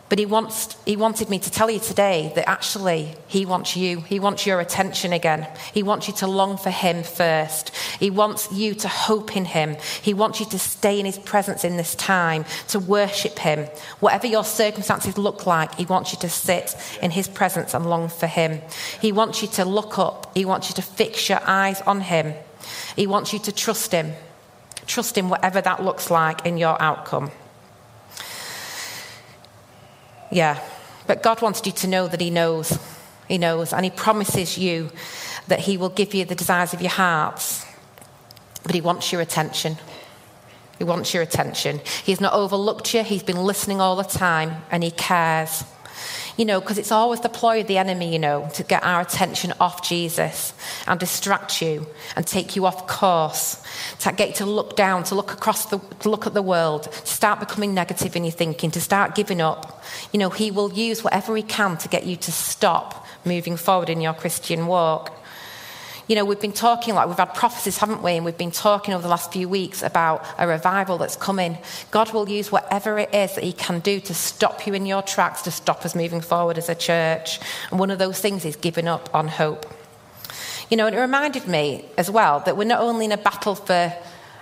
But 0.09 0.17
he, 0.17 0.25
wants, 0.25 0.75
he 0.85 0.95
wanted 0.95 1.29
me 1.29 1.37
to 1.37 1.51
tell 1.51 1.69
you 1.69 1.79
today 1.79 2.31
that 2.33 2.49
actually 2.49 3.15
he 3.27 3.45
wants 3.45 3.77
you. 3.77 4.01
He 4.01 4.19
wants 4.19 4.43
your 4.43 4.59
attention 4.59 5.13
again. 5.13 5.47
He 5.71 5.83
wants 5.83 6.07
you 6.07 6.15
to 6.15 6.27
long 6.27 6.57
for 6.57 6.71
him 6.71 7.03
first. 7.03 7.75
He 7.99 8.09
wants 8.09 8.51
you 8.51 8.73
to 8.73 8.87
hope 8.87 9.37
in 9.37 9.45
him. 9.45 9.77
He 10.01 10.15
wants 10.15 10.39
you 10.39 10.47
to 10.47 10.57
stay 10.57 10.99
in 10.99 11.05
his 11.05 11.19
presence 11.19 11.63
in 11.63 11.77
this 11.77 11.93
time, 11.93 12.45
to 12.69 12.79
worship 12.79 13.37
him. 13.37 13.65
Whatever 13.99 14.25
your 14.25 14.43
circumstances 14.43 15.15
look 15.15 15.45
like, 15.45 15.75
he 15.75 15.85
wants 15.85 16.11
you 16.11 16.17
to 16.19 16.29
sit 16.29 16.75
in 17.03 17.11
his 17.11 17.27
presence 17.27 17.75
and 17.75 17.87
long 17.87 18.09
for 18.09 18.27
him. 18.27 18.61
He 18.99 19.11
wants 19.11 19.43
you 19.43 19.47
to 19.49 19.63
look 19.65 19.99
up. 19.99 20.35
He 20.35 20.43
wants 20.43 20.69
you 20.69 20.75
to 20.75 20.81
fix 20.81 21.29
your 21.29 21.41
eyes 21.45 21.81
on 21.81 22.01
him. 22.01 22.33
He 22.95 23.05
wants 23.05 23.31
you 23.31 23.37
to 23.39 23.51
trust 23.51 23.91
him. 23.91 24.13
Trust 24.87 25.15
him, 25.15 25.29
whatever 25.29 25.61
that 25.61 25.83
looks 25.83 26.09
like 26.09 26.47
in 26.47 26.57
your 26.57 26.81
outcome. 26.81 27.29
Yeah. 30.31 30.61
But 31.07 31.23
God 31.23 31.41
wants 31.41 31.65
you 31.65 31.71
to 31.71 31.87
know 31.87 32.07
that 32.07 32.21
He 32.21 32.29
knows. 32.29 32.77
He 33.27 33.37
knows. 33.37 33.73
And 33.73 33.83
He 33.83 33.91
promises 33.91 34.57
you 34.57 34.91
that 35.47 35.59
He 35.59 35.77
will 35.77 35.89
give 35.89 36.13
you 36.13 36.25
the 36.25 36.35
desires 36.35 36.73
of 36.73 36.81
your 36.81 36.91
hearts. 36.91 37.65
But 38.63 38.75
He 38.75 38.81
wants 38.81 39.11
your 39.11 39.21
attention. 39.21 39.77
He 40.77 40.83
wants 40.83 41.13
your 41.13 41.23
attention. 41.23 41.81
He's 42.05 42.21
not 42.21 42.33
overlooked 42.33 42.93
you, 42.93 43.03
He's 43.03 43.23
been 43.23 43.43
listening 43.43 43.81
all 43.81 43.95
the 43.95 44.03
time, 44.03 44.61
and 44.71 44.83
He 44.83 44.91
cares 44.91 45.63
you 46.39 46.45
know, 46.45 46.61
because 46.61 46.77
it's 46.77 46.93
always 46.93 47.19
the 47.19 47.27
ploy 47.27 47.59
of 47.59 47.67
the 47.67 47.77
enemy, 47.77 48.13
you 48.13 48.17
know, 48.17 48.49
to 48.53 48.63
get 48.63 48.81
our 48.81 49.01
attention 49.01 49.51
off 49.59 49.85
Jesus 49.85 50.53
and 50.87 50.97
distract 50.97 51.61
you 51.61 51.85
and 52.15 52.25
take 52.25 52.55
you 52.55 52.65
off 52.65 52.87
course, 52.87 53.61
to 53.99 54.13
get 54.13 54.29
you 54.29 54.35
to 54.35 54.45
look 54.45 54.77
down, 54.77 55.03
to 55.03 55.15
look 55.15 55.33
across 55.33 55.65
the, 55.65 55.79
to 55.99 56.09
look 56.09 56.25
at 56.25 56.33
the 56.33 56.41
world, 56.41 56.83
to 56.83 57.05
start 57.05 57.41
becoming 57.41 57.73
negative 57.73 58.15
in 58.15 58.23
your 58.23 58.31
thinking, 58.31 58.71
to 58.71 58.79
start 58.79 59.15
giving 59.15 59.41
up. 59.41 59.83
You 60.13 60.19
know, 60.19 60.29
he 60.29 60.49
will 60.49 60.71
use 60.71 61.03
whatever 61.03 61.35
he 61.35 61.43
can 61.43 61.77
to 61.79 61.89
get 61.89 62.05
you 62.05 62.15
to 62.15 62.31
stop 62.31 63.05
moving 63.25 63.57
forward 63.57 63.89
in 63.89 63.99
your 63.99 64.13
Christian 64.13 64.67
walk. 64.67 65.18
You 66.09 66.15
know, 66.15 66.25
we've 66.25 66.39
been 66.39 66.53
talking, 66.53 66.95
like 66.95 67.07
we've 67.07 67.19
had 67.19 67.35
prophecies, 67.35 67.77
haven't 67.77 68.01
we? 68.01 68.13
And 68.13 68.25
we've 68.25 68.35
been 68.35 68.49
talking 68.49 68.95
over 68.95 69.03
the 69.03 69.09
last 69.09 69.31
few 69.31 69.47
weeks 69.47 69.83
about 69.83 70.25
a 70.39 70.47
revival 70.47 70.97
that's 70.97 71.15
coming. 71.15 71.59
God 71.91 72.11
will 72.13 72.27
use 72.27 72.51
whatever 72.51 72.97
it 72.97 73.13
is 73.13 73.35
that 73.35 73.43
He 73.43 73.53
can 73.53 73.79
do 73.79 73.99
to 73.99 74.15
stop 74.15 74.65
you 74.65 74.73
in 74.73 74.87
your 74.87 75.03
tracks, 75.03 75.43
to 75.43 75.51
stop 75.51 75.85
us 75.85 75.93
moving 75.93 76.21
forward 76.21 76.57
as 76.57 76.67
a 76.67 76.73
church. 76.73 77.39
And 77.69 77.79
one 77.79 77.91
of 77.91 77.99
those 77.99 78.19
things 78.19 78.43
is 78.43 78.55
giving 78.55 78.87
up 78.87 79.13
on 79.13 79.27
hope. 79.27 79.71
You 80.71 80.77
know, 80.77 80.87
and 80.87 80.95
it 80.95 80.99
reminded 80.99 81.47
me 81.47 81.85
as 81.95 82.09
well 82.09 82.39
that 82.39 82.57
we're 82.57 82.63
not 82.63 82.81
only 82.81 83.05
in 83.05 83.11
a 83.11 83.17
battle 83.17 83.53
for 83.53 83.93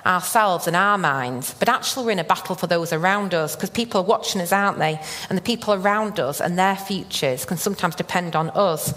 ourselves 0.06 0.68
and 0.68 0.76
our 0.78 0.98
minds, 0.98 1.54
but 1.60 1.68
actually 1.68 2.06
we're 2.06 2.12
in 2.14 2.20
a 2.20 2.24
battle 2.24 2.56
for 2.56 2.68
those 2.68 2.94
around 2.94 3.34
us 3.34 3.58
because 3.58 3.72
people 3.72 4.00
are 4.00 4.06
watching 4.06 4.40
us, 4.40 4.54
aren't 4.54 4.80
they? 4.80 5.02
And 5.28 5.38
the 5.38 5.42
people 5.42 5.74
around 5.74 6.18
us 6.18 6.40
and 6.40 6.58
their 6.58 6.78
futures 6.78 7.44
can 7.44 7.58
sometimes 7.58 7.96
depend 7.96 8.38
on 8.38 8.52
us. 8.52 8.94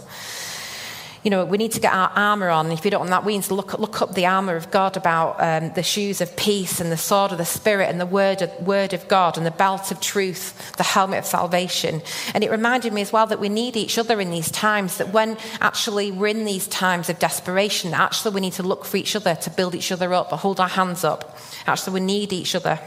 You 1.23 1.31
know, 1.31 1.45
we 1.45 1.59
need 1.59 1.73
to 1.73 1.81
get 1.81 1.93
our 1.93 2.09
armour 2.11 2.49
on. 2.49 2.71
If 2.73 2.85
you 2.85 2.91
don't 2.91 3.01
want 3.01 3.11
that, 3.11 3.25
we 3.25 3.35
need 3.35 3.45
to 3.45 3.55
look, 3.55 3.79
look 3.79 4.01
up 4.01 4.15
the 4.15 4.27
armour 4.27 4.57
of 4.57 4.71
God 4.71 4.97
about 4.97 5.37
um, 5.39 5.73
the 5.75 5.83
shoes 5.83 6.21
of 6.21 6.35
peace 6.37 6.81
and 6.81 6.91
the 6.91 6.97
sword 6.97 7.33
of 7.33 7.39
the 7.39 7.45
Spirit 7.45 7.91
and 7.91 8.01
the 8.01 8.07
word 8.07 8.43
of, 8.43 8.67
word 8.67 8.93
of 8.95 9.07
God 9.09 9.37
and 9.37 9.45
the 9.45 9.51
belt 9.51 9.91
of 9.91 10.01
truth, 10.01 10.77
the 10.77 10.83
helmet 10.83 11.19
of 11.19 11.27
salvation. 11.27 12.01
And 12.35 12.43
it 12.43 12.51
reminded 12.51 12.93
me 12.93 13.03
as 13.03 13.13
well 13.13 13.27
that 13.27 13.41
we 13.41 13.49
need 13.49 13.77
each 13.77 13.99
other 13.99 14.21
in 14.21 14.31
these 14.31 14.51
times, 14.51 14.97
that 14.97 15.13
when 15.13 15.37
actually 15.61 16.11
we're 16.11 16.29
in 16.29 16.45
these 16.45 16.67
times 16.67 17.11
of 17.11 17.19
desperation, 17.19 17.93
actually 17.93 18.35
we 18.35 18.41
need 18.41 18.55
to 18.55 18.63
look 18.63 18.85
for 18.85 18.97
each 18.97 19.15
other 19.15 19.35
to 19.35 19.51
build 19.51 19.75
each 19.75 19.93
other 19.93 20.15
up, 20.15 20.31
hold 20.31 20.59
our 20.59 20.69
hands 20.69 21.05
up. 21.05 21.37
Actually, 21.67 21.95
we 21.95 22.07
need 22.07 22.33
each 22.33 22.55
other. 22.55 22.79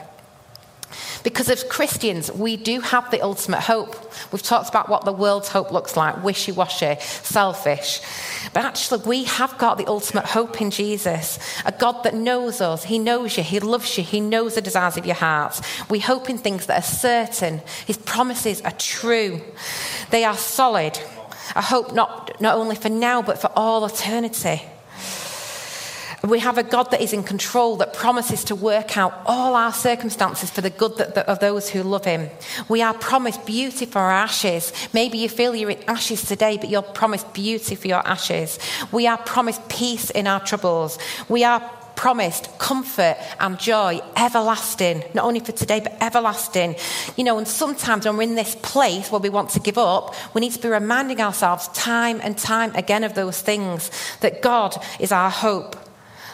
Because 1.24 1.50
as 1.50 1.64
Christians, 1.64 2.32
we 2.32 2.58
do 2.58 2.80
have 2.82 3.10
the 3.12 3.22
ultimate 3.22 3.62
hope. 3.62 3.96
We've 4.32 4.42
talked 4.42 4.70
about 4.70 4.90
what 4.90 5.06
the 5.06 5.14
world's 5.14 5.50
hope 5.50 5.72
looks 5.72 5.96
like 5.96 6.24
wishy 6.24 6.52
washy, 6.52 6.96
selfish. 7.00 8.02
But 8.54 8.66
actually, 8.66 9.02
we 9.06 9.24
have 9.26 9.58
got 9.58 9.78
the 9.78 9.88
ultimate 9.88 10.26
hope 10.26 10.62
in 10.62 10.72
Jesus 10.72 11.40
a 11.66 11.72
God 11.72 12.04
that 12.04 12.14
knows 12.14 12.62
us. 12.62 12.84
He 12.84 13.00
knows 13.00 13.38
you, 13.38 13.44
He 13.44 13.60
loves 13.60 13.98
you, 13.98 14.04
He 14.04 14.20
knows 14.20 14.56
the 14.56 14.62
desires 14.62 14.98
of 14.98 15.06
your 15.06 15.16
heart. 15.16 15.60
We 15.90 16.00
hope 16.00 16.30
in 16.30 16.38
things 16.38 16.66
that 16.68 16.80
are 16.80 16.86
certain. 16.86 17.62
His 17.86 17.98
promises 17.98 18.62
are 18.62 18.72
true, 18.72 19.42
they 20.10 20.24
are 20.24 20.38
solid. 20.38 21.00
A 21.56 21.62
hope 21.62 21.94
not, 21.94 22.42
not 22.42 22.56
only 22.56 22.76
for 22.76 22.90
now, 22.90 23.22
but 23.22 23.40
for 23.40 23.52
all 23.56 23.86
eternity. 23.86 24.64
We 26.26 26.40
have 26.40 26.58
a 26.58 26.64
God 26.64 26.90
that 26.92 27.02
is 27.02 27.12
in 27.12 27.24
control, 27.24 27.76
that 27.78 27.94
promises 27.94 28.46
to 28.46 28.56
work 28.56 28.98
out 28.98 29.14
all 29.26 29.56
our 29.56 29.74
circumstances 29.74 30.50
for 30.50 30.62
the 30.62 30.70
good 30.70 30.96
that, 30.98 31.16
that, 31.16 31.28
of 31.28 31.40
those 31.40 31.70
who 31.70 31.84
love 31.84 32.06
Him. 32.06 32.30
We 32.70 32.82
are 32.82 32.94
promised 32.94 33.46
beauty 33.46 33.86
for 33.86 34.00
our 34.00 34.10
ashes. 34.10 34.72
Maybe 34.94 35.18
you 35.18 35.28
feel 35.28 35.54
you're 35.54 35.72
in 35.72 35.84
ashes 35.86 36.24
today, 36.24 36.56
but 36.56 36.70
you're 36.70 36.82
promised 36.82 37.34
beauty 37.34 37.76
for 37.76 37.90
your 37.90 38.08
ashes. 38.08 38.58
We 38.94 39.06
are 39.06 39.18
promised 39.18 39.68
peace 39.68 40.12
in 40.12 40.26
our 40.26 40.40
troubles. 40.40 40.98
We 41.28 41.44
are 41.44 41.60
promised 41.98 42.58
comfort 42.58 43.18
and 43.42 43.60
joy, 43.60 44.00
everlasting, 44.16 45.04
not 45.14 45.26
only 45.26 45.42
for 45.42 45.52
today, 45.52 45.82
but 45.82 46.02
everlasting. 46.02 46.78
You 47.18 47.26
know, 47.26 47.38
and 47.38 47.46
sometimes 47.46 48.06
when 48.06 48.16
we're 48.16 48.24
in 48.24 48.36
this 48.36 48.56
place 48.62 49.12
where 49.12 49.20
we 49.20 49.30
want 49.30 49.50
to 49.52 49.60
give 49.60 49.78
up, 49.78 50.16
we 50.34 50.40
need 50.40 50.54
to 50.54 50.60
be 50.60 50.70
reminding 50.70 51.20
ourselves 51.20 51.68
time 51.74 52.22
and 52.24 52.38
time 52.38 52.74
again 52.76 53.04
of 53.04 53.14
those 53.14 53.42
things 53.42 53.92
that 54.22 54.42
God 54.42 54.82
is 55.02 55.12
our 55.12 55.30
hope 55.30 55.76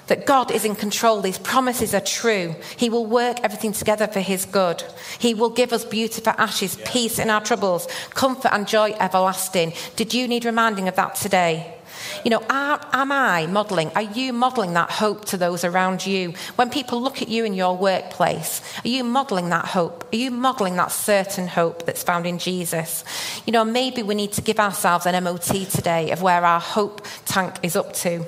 that 0.08 0.26
God 0.26 0.52
is 0.52 0.66
in 0.66 0.76
control. 0.76 1.22
These 1.22 1.40
promises 1.40 1.94
are 1.94 2.02
true. 2.02 2.56
He 2.78 2.90
will 2.90 3.06
work 3.06 3.40
everything 3.44 3.74
together 3.74 4.08
for 4.08 4.20
His 4.20 4.46
good. 4.46 4.84
He 5.20 5.34
will 5.34 5.50
give 5.50 5.74
us 5.74 5.86
beauty 5.86 6.22
for 6.22 6.32
ashes, 6.32 6.78
yeah. 6.78 6.92
peace 6.92 7.20
in 7.20 7.30
our 7.30 7.42
troubles, 7.42 7.88
comfort 8.12 8.54
and 8.54 8.68
joy 8.68 8.96
everlasting. 9.00 9.74
Did 9.96 10.14
you 10.14 10.28
need 10.28 10.46
reminding 10.46 10.88
of 10.88 10.96
that 10.96 11.16
today? 11.16 11.76
You 12.24 12.32
know, 12.32 12.44
are, 12.50 12.80
am 12.94 13.12
I 13.12 13.48
modelling, 13.48 13.92
are 13.96 14.02
you 14.02 14.34
modelling 14.34 14.74
that 14.74 14.90
hope 14.90 15.26
to 15.26 15.38
those 15.38 15.64
around 15.64 16.06
you? 16.06 16.34
When 16.56 16.70
people 16.70 17.02
look 17.02 17.22
at 17.22 17.28
you 17.28 17.46
in 17.46 17.54
your 17.54 17.78
workplace, 17.78 18.62
are 18.84 18.88
you 18.88 19.04
modelling 19.04 19.50
that 19.50 19.66
hope? 19.66 20.08
Are 20.14 20.18
you 20.18 20.32
modelling 20.32 20.76
that 20.78 20.92
certain 20.92 21.48
hope 21.48 21.86
that's 21.86 22.04
found 22.04 22.26
in 22.26 22.40
Jesus? 22.40 23.04
You 23.46 23.54
know, 23.54 23.66
maybe 23.66 24.04
we 24.04 24.16
need 24.16 24.34
to 24.34 24.42
give 24.42 24.60
ourselves 24.60 25.06
an 25.06 25.22
MOT 25.24 25.70
today 25.70 26.12
of 26.12 26.22
where 26.22 26.44
our 26.46 26.60
hope 26.60 27.06
tank 27.26 27.56
is 27.64 27.76
up 27.76 27.94
to. 27.94 28.26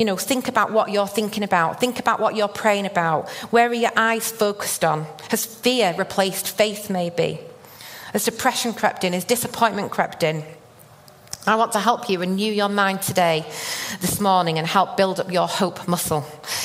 You 0.00 0.06
know, 0.06 0.16
think 0.16 0.48
about 0.48 0.72
what 0.72 0.90
you're 0.90 1.06
thinking 1.06 1.42
about. 1.42 1.78
Think 1.78 1.98
about 1.98 2.20
what 2.20 2.34
you're 2.34 2.48
praying 2.48 2.86
about. 2.86 3.28
Where 3.52 3.68
are 3.68 3.74
your 3.74 3.90
eyes 3.94 4.30
focused 4.30 4.82
on? 4.82 5.04
Has 5.28 5.44
fear 5.44 5.94
replaced 5.98 6.48
faith, 6.48 6.88
maybe? 6.88 7.38
Has 8.14 8.24
depression 8.24 8.72
crept 8.72 9.04
in? 9.04 9.12
Has 9.12 9.26
disappointment 9.26 9.90
crept 9.90 10.22
in? 10.22 10.42
I 11.46 11.56
want 11.56 11.72
to 11.72 11.80
help 11.80 12.08
you 12.08 12.18
renew 12.18 12.50
your 12.50 12.70
mind 12.70 13.02
today, 13.02 13.44
this 14.00 14.20
morning, 14.20 14.56
and 14.56 14.66
help 14.66 14.96
build 14.96 15.20
up 15.20 15.30
your 15.30 15.46
hope 15.46 15.86
muscle 15.86 16.24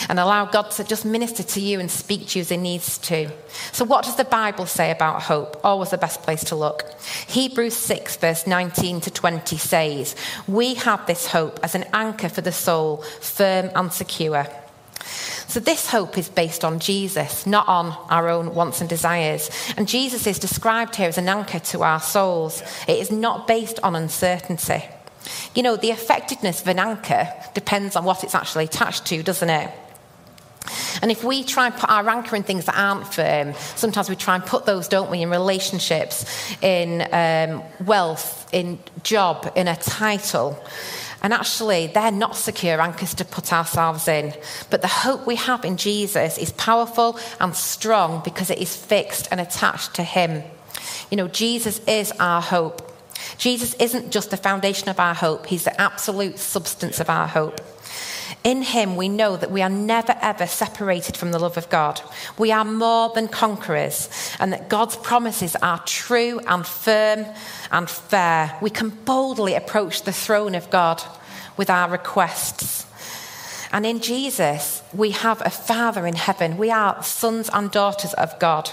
and 0.09 0.19
allow 0.19 0.45
God 0.45 0.71
to 0.71 0.83
just 0.83 1.05
minister 1.05 1.43
to 1.43 1.62
you 1.62 1.79
and 1.79 1.89
speak 1.89 2.27
to 2.29 2.39
you 2.39 2.41
as 2.41 2.50
He 2.50 2.57
needs 2.57 2.97
to. 3.00 3.29
So, 3.71 3.85
what 3.85 4.05
does 4.05 4.15
the 4.15 4.25
Bible 4.25 4.65
say 4.65 4.91
about 4.91 5.24
hope? 5.24 5.59
Always 5.63 5.91
the 5.91 5.97
best 5.97 6.21
place 6.24 6.43
to 6.45 6.55
look. 6.55 6.83
Hebrews 7.27 7.75
6, 7.75 8.17
verse 8.17 8.47
19 8.47 9.01
to 9.01 9.12
20 9.12 9.57
says, 9.57 10.15
We 10.47 10.75
have 10.75 11.05
this 11.05 11.27
hope 11.27 11.59
as 11.63 11.75
an 11.75 11.85
anchor 11.93 12.29
for 12.29 12.41
the 12.41 12.51
soul, 12.51 12.97
firm 13.21 13.69
and 13.75 13.91
secure. 13.91 14.47
So, 15.47 15.59
this 15.59 15.89
hope 15.89 16.17
is 16.17 16.29
based 16.29 16.65
on 16.65 16.79
Jesus, 16.79 17.45
not 17.45 17.67
on 17.67 17.91
our 18.09 18.29
own 18.29 18.55
wants 18.55 18.81
and 18.81 18.89
desires. 18.89 19.50
And 19.77 19.88
Jesus 19.88 20.25
is 20.27 20.39
described 20.39 20.95
here 20.95 21.07
as 21.07 21.17
an 21.17 21.29
anchor 21.29 21.59
to 21.59 21.83
our 21.83 22.00
souls. 22.00 22.62
It 22.88 23.00
is 23.00 23.12
not 23.12 23.47
based 23.47 23.79
on 23.83 23.95
uncertainty. 23.95 24.83
You 25.53 25.63
know, 25.63 25.75
the 25.75 25.91
effectiveness 25.91 26.62
of 26.62 26.67
an 26.67 26.79
anchor 26.79 27.31
depends 27.53 27.95
on 27.95 28.05
what 28.05 28.24
it's 28.24 28.35
actually 28.35 28.65
attached 28.65 29.05
to, 29.05 29.24
doesn't 29.24 29.50
it? 29.50 29.71
And 31.01 31.12
if 31.12 31.24
we 31.24 31.43
try 31.43 31.67
and 31.67 31.75
put 31.75 31.89
our 31.89 32.07
anchor 32.10 32.36
in 32.36 32.43
things 32.43 32.65
that 32.65 32.77
aren't 32.77 33.13
firm, 33.13 33.53
sometimes 33.75 34.10
we 34.10 34.15
try 34.15 34.36
and 34.36 34.45
put 34.45 34.65
those, 34.65 34.88
don't 34.88 35.12
we, 35.12 35.22
in 35.22 35.29
relationships, 35.29 36.25
in 36.62 37.07
um, 37.12 37.63
wealth, 37.86 38.48
in 38.53 38.79
job, 39.03 39.51
in 39.55 39.67
a 39.67 39.75
title. 39.75 40.62
And 41.22 41.34
actually, 41.34 41.88
they're 41.88 42.12
not 42.12 42.36
secure 42.36 42.79
anchors 42.79 43.15
to 43.15 43.25
put 43.25 43.51
ourselves 43.51 44.07
in. 44.07 44.34
But 44.69 44.81
the 44.81 44.88
hope 44.88 45.25
we 45.25 45.36
have 45.36 45.65
in 45.65 45.77
Jesus 45.77 46.38
is 46.38 46.51
powerful 46.51 47.19
and 47.39 47.55
strong 47.55 48.22
because 48.24 48.50
it 48.50 48.60
is 48.60 48.75
fixed 48.75 49.27
and 49.31 49.41
attached 49.41 49.95
to 49.95 50.03
Him. 50.03 50.43
You 51.10 51.17
know, 51.17 51.27
Jesus 51.27 51.79
is 51.88 52.12
our 52.19 52.41
hope. 52.41 52.91
Jesus 53.38 53.74
isn't 53.75 54.12
just 54.12 54.29
the 54.29 54.38
foundation 54.38 54.89
of 54.89 55.00
our 55.00 55.15
hope, 55.15 55.48
He's 55.48 55.63
the 55.63 55.81
absolute 55.81 56.38
substance 56.38 57.00
of 57.00 57.10
our 57.10 57.27
hope. 57.27 57.60
In 58.45 58.61
him, 58.61 58.95
we 58.95 59.09
know 59.09 59.35
that 59.37 59.49
we 59.49 59.63
are 59.63 59.71
never 59.71 60.15
ever 60.21 60.45
separated 60.45 61.17
from 61.17 61.31
the 61.31 61.39
love 61.39 61.57
of 61.57 61.67
God. 61.69 61.99
We 62.37 62.51
are 62.51 62.63
more 62.63 63.09
than 63.09 63.27
conquerors, 63.27 64.07
and 64.39 64.53
that 64.53 64.69
God's 64.69 64.97
promises 64.97 65.55
are 65.63 65.79
true 65.79 66.39
and 66.45 66.63
firm 66.63 67.25
and 67.71 67.89
fair. 67.89 68.55
We 68.61 68.69
can 68.69 68.89
boldly 68.89 69.55
approach 69.55 70.03
the 70.03 70.13
throne 70.13 70.53
of 70.53 70.69
God 70.69 71.01
with 71.57 71.71
our 71.71 71.89
requests. 71.89 72.84
And 73.75 73.86
in 73.86 74.00
Jesus, 74.00 74.82
we 74.94 75.12
have 75.12 75.41
a 75.41 75.50
Father 75.50 76.08
in 76.08 76.15
heaven. 76.15 76.55
We 76.55 76.72
are 76.72 77.03
sons 77.03 77.50
and 77.51 77.70
daughters 77.70 78.13
of 78.13 78.39
God. 78.39 78.70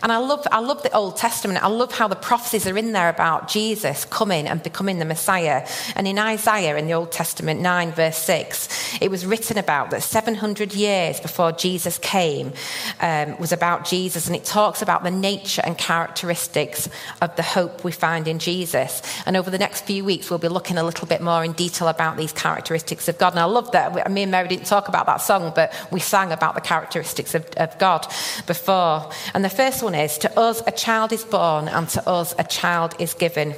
And 0.00 0.12
I 0.12 0.18
love, 0.18 0.46
I 0.52 0.60
love 0.60 0.84
the 0.84 0.94
Old 0.94 1.16
Testament. 1.16 1.60
I 1.60 1.66
love 1.66 1.90
how 1.90 2.06
the 2.06 2.14
prophecies 2.14 2.64
are 2.68 2.78
in 2.78 2.92
there 2.92 3.08
about 3.08 3.48
Jesus 3.48 4.04
coming 4.04 4.46
and 4.46 4.62
becoming 4.62 5.00
the 5.00 5.04
Messiah. 5.04 5.66
And 5.96 6.06
in 6.06 6.20
Isaiah 6.20 6.76
in 6.76 6.86
the 6.86 6.92
Old 6.92 7.10
Testament 7.10 7.62
9, 7.62 7.90
verse 7.94 8.16
6, 8.18 8.98
it 9.00 9.10
was 9.10 9.26
written 9.26 9.58
about 9.58 9.90
that 9.90 10.04
700 10.04 10.72
years 10.72 11.18
before 11.18 11.50
Jesus 11.50 11.98
came 11.98 12.52
um, 13.00 13.36
was 13.38 13.50
about 13.50 13.84
Jesus. 13.84 14.28
And 14.28 14.36
it 14.36 14.44
talks 14.44 14.82
about 14.82 15.02
the 15.02 15.10
nature 15.10 15.62
and 15.64 15.76
characteristics 15.76 16.88
of 17.20 17.34
the 17.34 17.42
hope 17.42 17.82
we 17.82 17.90
find 17.90 18.28
in 18.28 18.38
Jesus. 18.38 19.02
And 19.26 19.36
over 19.36 19.50
the 19.50 19.58
next 19.58 19.84
few 19.84 20.04
weeks, 20.04 20.30
we'll 20.30 20.38
be 20.38 20.46
looking 20.46 20.78
a 20.78 20.84
little 20.84 21.08
bit 21.08 21.22
more 21.22 21.42
in 21.44 21.54
detail 21.54 21.88
about 21.88 22.16
these 22.16 22.32
characteristics 22.32 23.08
of 23.08 23.18
God. 23.18 23.32
And 23.32 23.40
I 23.40 23.46
love 23.46 23.72
that. 23.72 23.92
Me 24.12 24.22
and 24.22 24.30
Mary 24.30 24.43
didn't 24.48 24.66
talk 24.66 24.88
about 24.88 25.06
that 25.06 25.18
song, 25.18 25.52
but 25.54 25.72
we 25.90 26.00
sang 26.00 26.32
about 26.32 26.54
the 26.54 26.60
characteristics 26.60 27.34
of, 27.34 27.44
of 27.56 27.78
God 27.78 28.06
before. 28.46 29.10
And 29.34 29.44
the 29.44 29.48
first 29.50 29.82
one 29.82 29.94
is 29.94 30.18
To 30.18 30.38
us 30.38 30.62
a 30.66 30.72
child 30.72 31.12
is 31.12 31.24
born, 31.24 31.68
and 31.68 31.88
to 31.90 32.08
us 32.08 32.34
a 32.38 32.44
child 32.44 32.94
is 32.98 33.14
given. 33.14 33.54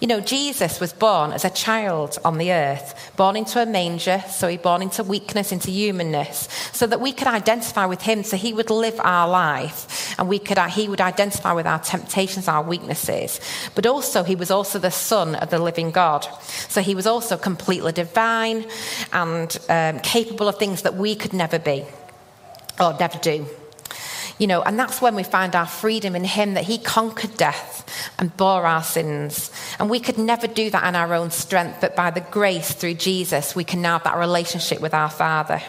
You 0.00 0.08
know, 0.08 0.20
Jesus 0.20 0.80
was 0.80 0.92
born 0.92 1.32
as 1.32 1.44
a 1.44 1.50
child 1.50 2.18
on 2.24 2.38
the 2.38 2.52
earth, 2.52 3.12
born 3.16 3.36
into 3.36 3.62
a 3.62 3.66
manger, 3.66 4.22
so 4.28 4.48
he 4.48 4.56
born 4.56 4.82
into 4.82 5.02
weakness, 5.02 5.52
into 5.52 5.70
humanness, 5.70 6.48
so 6.72 6.86
that 6.86 7.00
we 7.00 7.12
could 7.12 7.28
identify 7.28 7.86
with 7.86 8.02
him, 8.02 8.22
so 8.22 8.36
he 8.36 8.52
would 8.52 8.70
live 8.70 9.00
our 9.00 9.28
life, 9.28 10.14
and 10.18 10.28
we 10.28 10.38
could, 10.38 10.58
he 10.58 10.88
would 10.88 11.00
identify 11.00 11.52
with 11.52 11.66
our 11.66 11.78
temptations, 11.78 12.48
our 12.48 12.62
weaknesses. 12.62 13.40
But 13.74 13.86
also, 13.86 14.22
he 14.22 14.36
was 14.36 14.50
also 14.50 14.78
the 14.78 14.90
son 14.90 15.34
of 15.36 15.50
the 15.50 15.58
living 15.58 15.90
God. 15.90 16.26
So 16.68 16.80
he 16.80 16.94
was 16.94 17.06
also 17.06 17.36
completely 17.36 17.92
divine 17.92 18.66
and 19.12 19.56
um, 19.68 20.00
capable 20.00 20.48
of 20.48 20.58
things 20.58 20.82
that 20.82 20.96
we 20.96 21.14
could 21.14 21.32
never 21.32 21.58
be 21.58 21.84
or 22.80 22.96
never 22.98 23.18
do. 23.18 23.46
You 24.38 24.46
know, 24.48 24.62
and 24.62 24.78
that's 24.78 25.00
when 25.00 25.14
we 25.14 25.22
find 25.22 25.54
our 25.54 25.66
freedom 25.66 26.16
in 26.16 26.24
Him 26.24 26.54
that 26.54 26.64
He 26.64 26.78
conquered 26.78 27.36
death 27.36 27.88
and 28.18 28.36
bore 28.36 28.66
our 28.66 28.82
sins. 28.82 29.50
And 29.78 29.88
we 29.88 30.00
could 30.00 30.18
never 30.18 30.46
do 30.46 30.70
that 30.70 30.86
in 30.86 30.96
our 30.96 31.14
own 31.14 31.30
strength, 31.30 31.80
but 31.80 31.94
by 31.94 32.10
the 32.10 32.20
grace 32.20 32.72
through 32.72 32.94
Jesus, 32.94 33.54
we 33.54 33.64
can 33.64 33.80
now 33.80 33.92
have 33.92 34.04
that 34.04 34.18
relationship 34.18 34.80
with 34.80 34.94
our 34.94 35.10
Father. 35.10 35.62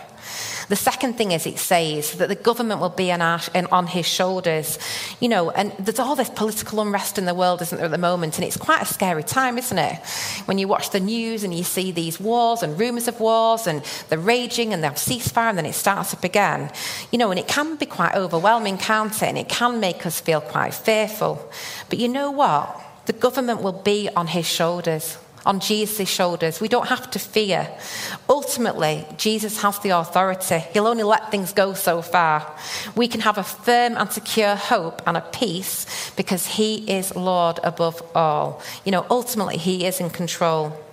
The 0.68 0.76
second 0.76 1.14
thing 1.14 1.32
is 1.32 1.46
it 1.46 1.60
says 1.60 2.14
that 2.14 2.30
the 2.30 2.36
government 2.36 2.82
will 2.82 2.90
be 2.90 3.12
on, 3.12 3.22
our, 3.22 3.40
on 3.72 3.88
his 3.88 4.06
shoulders. 4.06 4.80
You 5.20 5.30
know, 5.30 5.52
and 5.52 5.72
there's 5.78 6.00
all 6.00 6.16
this 6.16 6.30
political 6.30 6.82
unrest 6.82 7.18
in 7.18 7.26
the 7.26 7.36
world, 7.36 7.62
isn't 7.62 7.78
there, 7.78 7.86
at 7.86 7.92
the 7.92 7.98
moment? 7.98 8.38
And 8.38 8.46
it's 8.46 8.58
quite 8.58 8.82
a 8.82 8.86
scary 8.86 9.24
time, 9.24 9.58
isn't 9.58 9.78
it? 9.78 9.96
When 10.46 10.58
you 10.58 10.68
watch 10.68 10.90
the 10.90 11.00
news 11.00 11.44
and 11.44 11.54
you 11.54 11.64
see 11.64 11.92
these 11.92 12.20
wars 12.20 12.64
and 12.64 12.80
rumours 12.80 13.08
of 13.08 13.20
wars 13.20 13.68
and 13.68 13.84
the 14.10 14.18
raging 14.18 14.74
and 14.74 14.84
the 14.84 14.90
ceasefire 14.90 15.50
and 15.50 15.58
then 15.58 15.66
it 15.66 15.74
starts 15.74 16.14
up 16.14 16.24
again. 16.24 16.72
You 17.12 17.20
know, 17.20 17.30
and 17.32 17.40
it 17.40 17.48
can 17.48 17.76
be 17.76 17.86
quite 17.86 18.16
overwhelming, 18.16 18.78
can't 18.78 19.14
it? 19.22 19.24
And 19.24 19.38
it 19.38 19.50
can 19.50 19.80
make 19.80 20.06
us 20.06 20.20
feel 20.20 20.42
quite 20.42 20.74
fearful. 20.74 21.52
But 21.90 22.00
you 22.00 22.08
know 22.08 22.32
what? 22.32 22.82
The 23.06 23.14
government 23.14 23.62
will 23.62 23.84
be 23.84 24.10
on 24.16 24.28
his 24.28 24.48
shoulders. 24.48 25.18
On 25.46 25.60
Jesus' 25.60 26.10
shoulders. 26.10 26.60
We 26.60 26.68
don't 26.68 26.88
have 26.88 27.10
to 27.12 27.20
fear. 27.20 27.70
Ultimately, 28.30 29.06
Jesus 29.18 29.62
has 29.62 29.80
the 29.80 29.90
authority. 29.90 30.60
He'll 30.74 30.88
only 30.88 31.04
let 31.04 31.32
things 31.32 31.54
go 31.54 31.74
so 31.74 32.02
far. 32.02 32.56
We 32.96 33.08
can 33.08 33.22
have 33.22 33.38
a 33.38 33.44
firm 33.44 33.96
and 33.98 34.12
secure 34.12 34.56
hope 34.56 35.02
and 35.08 35.18
a 35.18 35.22
peace 35.22 36.12
because 36.16 36.46
He 36.48 36.90
is 36.90 37.16
Lord 37.16 37.60
above 37.64 38.02
all. 38.16 38.62
You 38.84 38.92
know, 38.92 39.06
ultimately, 39.10 39.58
He 39.58 39.86
is 39.86 40.00
in 40.00 40.10
control. 40.10 40.85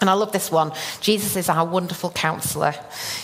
And 0.00 0.10
I 0.10 0.12
love 0.12 0.30
this 0.30 0.50
one. 0.50 0.72
Jesus 1.00 1.36
is 1.36 1.48
our 1.48 1.64
wonderful 1.64 2.10
counselor. 2.10 2.74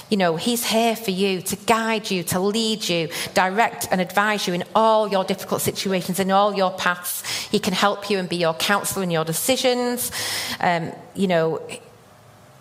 You 0.09 0.17
know, 0.17 0.37
he's 0.37 0.65
here 0.65 0.97
for 0.97 1.11
you 1.11 1.43
to 1.43 1.57
guide 1.57 2.11
you, 2.11 2.23
to 2.25 2.41
lead 2.41 2.89
you, 2.89 3.11
direct 3.35 3.89
and 3.91 4.01
advise 4.01 4.49
you 4.49 4.55
in 4.55 4.65
all 4.75 5.09
your 5.09 5.23
difficult 5.25 5.61
situations, 5.61 6.19
in 6.19 6.31
all 6.31 6.55
your 6.55 6.71
paths. 6.71 7.27
He 7.49 7.59
can 7.59 7.75
help 7.75 8.09
you 8.09 8.19
and 8.19 8.29
be 8.29 8.37
your 8.37 8.55
counselor 8.55 9.03
in 9.03 9.11
your 9.11 9.25
decisions. 9.25 10.11
Um, 10.61 10.93
you 11.15 11.27
know, 11.27 11.61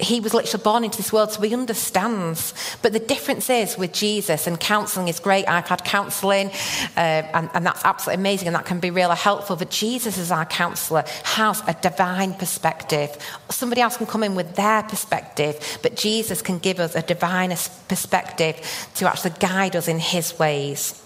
he 0.02 0.20
was 0.20 0.34
literally 0.34 0.64
born 0.64 0.84
into 0.84 0.98
this 0.98 1.14
world, 1.14 1.32
so 1.32 1.42
he 1.42 1.54
understands. 1.54 2.54
But 2.82 2.94
the 2.94 3.00
difference 3.00 3.50
is 3.50 3.78
with 3.78 3.94
Jesus, 3.94 4.48
and 4.48 4.60
counselling 4.60 5.08
is 5.08 5.20
great. 5.20 5.48
I've 5.48 5.68
had 5.68 5.84
counselling, 5.84 6.50
uh, 6.98 7.00
and, 7.34 7.50
and, 7.54 7.66
that's 7.66 7.84
absolutely 7.86 8.22
amazing, 8.22 8.48
and 8.48 8.56
that 8.56 8.66
can 8.66 8.80
be 8.80 8.92
really 8.92 9.16
helpful. 9.16 9.56
But 9.56 9.70
Jesus, 9.70 10.18
as 10.18 10.32
our 10.32 10.46
counsellor, 10.46 11.04
has 11.24 11.62
a 11.68 11.74
divine 11.82 12.34
perspective. 12.34 13.18
Somebody 13.50 13.82
else 13.82 13.98
can 13.98 14.08
come 14.08 14.24
in 14.24 14.36
with 14.36 14.56
their 14.56 14.84
perspective, 14.84 15.80
but 15.82 15.96
Jesus 15.96 16.42
can 16.42 16.60
give 16.60 16.80
us 16.80 16.96
a 16.96 17.02
divine 17.02 17.56
perspective 17.88 18.90
to 18.96 19.10
actually 19.10 19.34
guide 19.40 19.76
us 19.76 19.88
in 19.88 20.00
his 20.00 20.38
ways. 20.38 21.02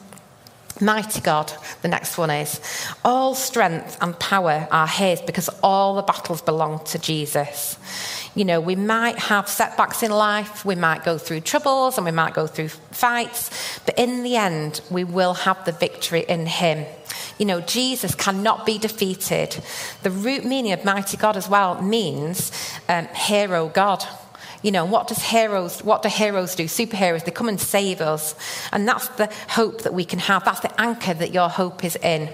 Mighty 0.82 1.22
God, 1.22 1.54
the 1.84 1.88
next 1.88 2.18
one 2.18 2.30
is. 2.30 2.60
All 3.06 3.34
strength 3.34 3.98
and 4.02 4.18
power 4.20 4.68
are 4.72 4.88
His 4.88 5.22
because 5.22 5.50
all 5.64 5.96
the 5.96 6.02
battles 6.02 6.42
belong 6.42 6.84
to 6.86 7.00
Jesus. 7.00 7.78
You 8.36 8.44
know, 8.44 8.60
we 8.60 8.76
might 8.76 9.18
have 9.18 9.48
setbacks 9.48 10.04
in 10.04 10.12
life, 10.12 10.66
we 10.66 10.76
might 10.76 11.06
go 11.06 11.18
through 11.18 11.42
troubles, 11.42 11.98
and 11.98 12.04
we 12.04 12.12
might 12.12 12.34
go 12.34 12.48
through 12.48 12.68
fights, 12.68 13.80
but 13.86 13.98
in 13.98 14.24
the 14.24 14.36
end, 14.36 14.82
we 14.92 15.06
will 15.06 15.34
have 15.34 15.64
the 15.64 15.72
victory 15.72 16.26
in 16.28 16.46
Him. 16.46 16.86
You 17.38 17.46
know, 17.46 17.62
Jesus 17.62 18.14
cannot 18.14 18.66
be 18.66 18.78
defeated. 18.78 19.64
The 20.04 20.12
root 20.12 20.44
meaning 20.44 20.74
of 20.74 20.84
mighty 20.84 21.16
God 21.16 21.38
as 21.38 21.48
well 21.48 21.82
means 21.82 22.52
um, 22.90 23.06
hero 23.08 23.70
God. 23.70 24.06
You 24.62 24.72
know, 24.72 24.84
what 24.84 25.08
does 25.08 25.24
heroes, 25.24 25.82
what 25.84 26.02
do 26.02 26.10
heroes 26.10 26.56
do? 26.56 26.66
Superheroes, 26.66 27.24
they 27.24 27.32
come 27.32 27.50
and 27.50 27.60
save 27.60 28.02
us. 28.02 28.36
And 28.72 28.88
that's 28.88 29.08
the 29.10 29.32
hope 29.50 29.84
that 29.84 29.94
we 29.94 30.04
can 30.04 30.20
have. 30.20 30.44
That's 30.44 30.62
the 30.62 30.82
anchor 30.82 31.14
that 31.14 31.34
your 31.34 31.50
hope 31.50 31.86
is 31.86 31.96
in. 31.98 32.30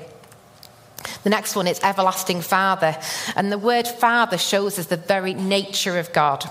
The 1.23 1.29
next 1.29 1.55
one 1.55 1.67
is 1.67 1.79
everlasting 1.83 2.41
Father. 2.41 2.97
And 3.35 3.51
the 3.51 3.57
word 3.57 3.87
Father 3.87 4.37
shows 4.37 4.79
us 4.79 4.87
the 4.87 4.97
very 4.97 5.33
nature 5.33 5.99
of 5.99 6.11
God. 6.13 6.49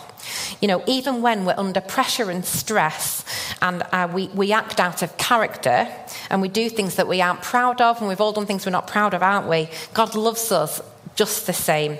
You 0.61 0.69
know, 0.69 0.83
even 0.87 1.23
when 1.23 1.45
we're 1.45 1.55
under 1.57 1.81
pressure 1.81 2.31
and 2.31 2.45
stress 2.45 3.25
and 3.63 3.83
uh, 3.93 4.09
we, 4.13 4.29
we 4.29 4.53
act 4.53 4.79
out 4.79 5.03
of 5.03 5.17
character 5.17 5.89
and 6.29 6.41
we 6.41 6.49
do 6.49 6.69
things 6.69 6.97
that 6.97 7.09
we 7.09 7.21
aren't 7.21 7.43
proud 7.43 7.81
of, 7.81 7.99
and 7.99 8.09
we've 8.09 8.21
all 8.21 8.33
done 8.33 8.47
things 8.47 8.67
we're 8.67 8.73
not 8.73 8.87
proud 8.87 9.15
of, 9.15 9.23
aren't 9.23 9.49
we? 9.49 9.69
God 9.95 10.15
loves 10.15 10.53
us 10.53 10.81
just 11.17 11.47
the 11.47 11.53
same. 11.53 11.99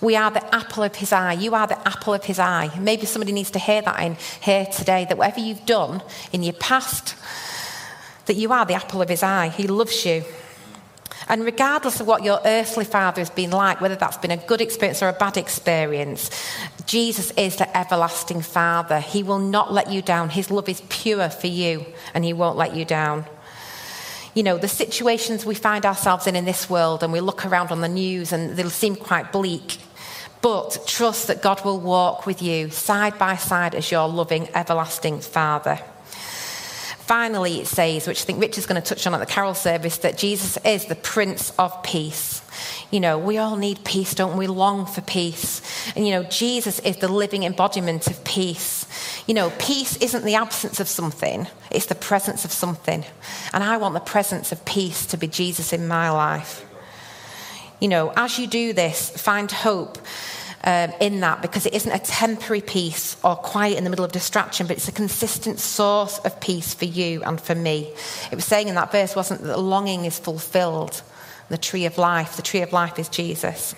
We 0.00 0.16
are 0.16 0.30
the 0.30 0.54
apple 0.54 0.82
of 0.82 0.96
his 0.96 1.12
eye. 1.12 1.34
You 1.34 1.54
are 1.54 1.66
the 1.66 1.86
apple 1.86 2.14
of 2.14 2.24
his 2.24 2.38
eye. 2.38 2.70
Maybe 2.78 3.06
somebody 3.06 3.32
needs 3.32 3.50
to 3.52 3.58
hear 3.58 3.82
that 3.82 4.00
in 4.02 4.16
here 4.40 4.66
today 4.66 5.06
that 5.08 5.18
whatever 5.18 5.40
you've 5.40 5.66
done 5.66 6.02
in 6.32 6.42
your 6.42 6.54
past, 6.54 7.14
that 8.26 8.34
you 8.34 8.52
are 8.52 8.64
the 8.64 8.74
apple 8.74 9.02
of 9.02 9.08
his 9.08 9.22
eye. 9.22 9.48
He 9.48 9.66
loves 9.66 10.04
you. 10.04 10.24
And 11.28 11.44
regardless 11.44 12.00
of 12.00 12.06
what 12.06 12.24
your 12.24 12.40
earthly 12.44 12.84
father 12.84 13.20
has 13.20 13.30
been 13.30 13.50
like, 13.50 13.80
whether 13.80 13.96
that's 13.96 14.16
been 14.16 14.30
a 14.30 14.36
good 14.36 14.60
experience 14.60 15.02
or 15.02 15.08
a 15.08 15.12
bad 15.12 15.36
experience, 15.36 16.30
Jesus 16.86 17.30
is 17.32 17.56
the 17.56 17.76
everlasting 17.76 18.42
father. 18.42 19.00
He 19.00 19.22
will 19.22 19.38
not 19.38 19.72
let 19.72 19.90
you 19.90 20.02
down. 20.02 20.30
His 20.30 20.50
love 20.50 20.68
is 20.68 20.82
pure 20.88 21.30
for 21.30 21.46
you, 21.46 21.86
and 22.14 22.24
he 22.24 22.32
won't 22.32 22.56
let 22.56 22.74
you 22.74 22.84
down. 22.84 23.24
You 24.34 24.42
know, 24.42 24.56
the 24.56 24.68
situations 24.68 25.44
we 25.44 25.54
find 25.54 25.84
ourselves 25.84 26.26
in 26.26 26.36
in 26.36 26.44
this 26.44 26.70
world, 26.70 27.02
and 27.02 27.12
we 27.12 27.20
look 27.20 27.44
around 27.44 27.70
on 27.70 27.82
the 27.82 27.88
news 27.88 28.32
and 28.32 28.56
they'll 28.56 28.70
seem 28.70 28.96
quite 28.96 29.30
bleak. 29.30 29.78
But 30.40 30.84
trust 30.86 31.28
that 31.28 31.42
God 31.42 31.64
will 31.64 31.78
walk 31.78 32.26
with 32.26 32.42
you 32.42 32.70
side 32.70 33.18
by 33.18 33.36
side 33.36 33.74
as 33.74 33.90
your 33.92 34.08
loving, 34.08 34.48
everlasting 34.54 35.20
Father. 35.20 35.78
Finally, 37.06 37.60
it 37.60 37.66
says, 37.66 38.06
which 38.06 38.22
I 38.22 38.24
think 38.24 38.40
Rich 38.40 38.58
is 38.58 38.66
going 38.66 38.80
to 38.80 38.88
touch 38.88 39.06
on 39.06 39.14
at 39.14 39.18
the 39.18 39.26
carol 39.26 39.54
service, 39.54 39.98
that 39.98 40.16
Jesus 40.16 40.56
is 40.64 40.86
the 40.86 40.94
Prince 40.94 41.52
of 41.58 41.82
Peace. 41.82 42.40
You 42.92 43.00
know, 43.00 43.18
we 43.18 43.38
all 43.38 43.56
need 43.56 43.84
peace, 43.84 44.14
don't 44.14 44.36
we? 44.36 44.46
Long 44.46 44.86
for 44.86 45.00
peace. 45.00 45.60
And, 45.96 46.06
you 46.06 46.12
know, 46.12 46.22
Jesus 46.22 46.78
is 46.78 46.98
the 46.98 47.08
living 47.08 47.42
embodiment 47.42 48.06
of 48.06 48.22
peace. 48.22 48.86
You 49.26 49.34
know, 49.34 49.50
peace 49.58 49.96
isn't 49.96 50.24
the 50.24 50.36
absence 50.36 50.78
of 50.78 50.88
something, 50.88 51.48
it's 51.72 51.86
the 51.86 51.96
presence 51.96 52.44
of 52.44 52.52
something. 52.52 53.04
And 53.52 53.64
I 53.64 53.78
want 53.78 53.94
the 53.94 54.00
presence 54.00 54.52
of 54.52 54.64
peace 54.64 55.04
to 55.06 55.16
be 55.16 55.26
Jesus 55.26 55.72
in 55.72 55.88
my 55.88 56.10
life. 56.10 56.64
You 57.80 57.88
know, 57.88 58.12
as 58.14 58.38
you 58.38 58.46
do 58.46 58.72
this, 58.72 59.10
find 59.10 59.50
hope 59.50 59.98
um, 60.64 60.92
in 61.00 61.20
that 61.20 61.42
because 61.42 61.66
it 61.66 61.74
isn't 61.74 61.92
a 61.92 61.98
temporary 61.98 62.60
peace 62.60 63.16
or 63.24 63.36
quiet 63.36 63.78
in 63.78 63.84
the 63.84 63.90
middle 63.90 64.04
of 64.04 64.12
distraction, 64.12 64.66
but 64.66 64.76
it's 64.76 64.88
a 64.88 64.92
consistent 64.92 65.58
source 65.58 66.18
of 66.18 66.40
peace 66.40 66.74
for 66.74 66.84
you 66.84 67.22
and 67.24 67.40
for 67.40 67.54
me. 67.54 67.92
It 68.30 68.34
was 68.34 68.44
saying 68.44 68.68
in 68.68 68.74
that 68.76 68.92
verse, 68.92 69.16
wasn't 69.16 69.42
that 69.42 69.48
the 69.48 69.56
longing 69.58 70.04
is 70.04 70.18
fulfilled? 70.18 71.02
The 71.48 71.58
tree 71.58 71.86
of 71.86 71.98
life, 71.98 72.36
the 72.36 72.42
tree 72.42 72.62
of 72.62 72.72
life 72.72 72.98
is 72.98 73.08
Jesus. 73.08 73.74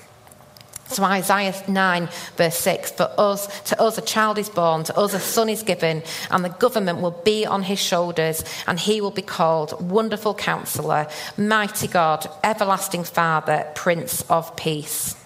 So 0.88 1.02
Isaiah 1.02 1.54
9, 1.66 2.08
verse 2.36 2.56
6, 2.58 2.92
for 2.92 3.10
us, 3.16 3.62
to 3.70 3.80
us 3.80 3.96
a 3.96 4.02
child 4.02 4.38
is 4.38 4.50
born, 4.50 4.84
to 4.84 4.96
us 4.96 5.14
a 5.14 5.18
son 5.18 5.48
is 5.48 5.62
given, 5.62 6.02
and 6.30 6.44
the 6.44 6.50
government 6.50 7.00
will 7.00 7.22
be 7.24 7.46
on 7.46 7.62
his 7.62 7.80
shoulders, 7.80 8.44
and 8.66 8.78
he 8.78 9.00
will 9.00 9.10
be 9.10 9.22
called 9.22 9.90
Wonderful 9.90 10.34
Counselor, 10.34 11.08
Mighty 11.38 11.88
God, 11.88 12.26
Everlasting 12.44 13.04
Father, 13.04 13.66
Prince 13.74 14.22
of 14.30 14.54
Peace. 14.56 15.16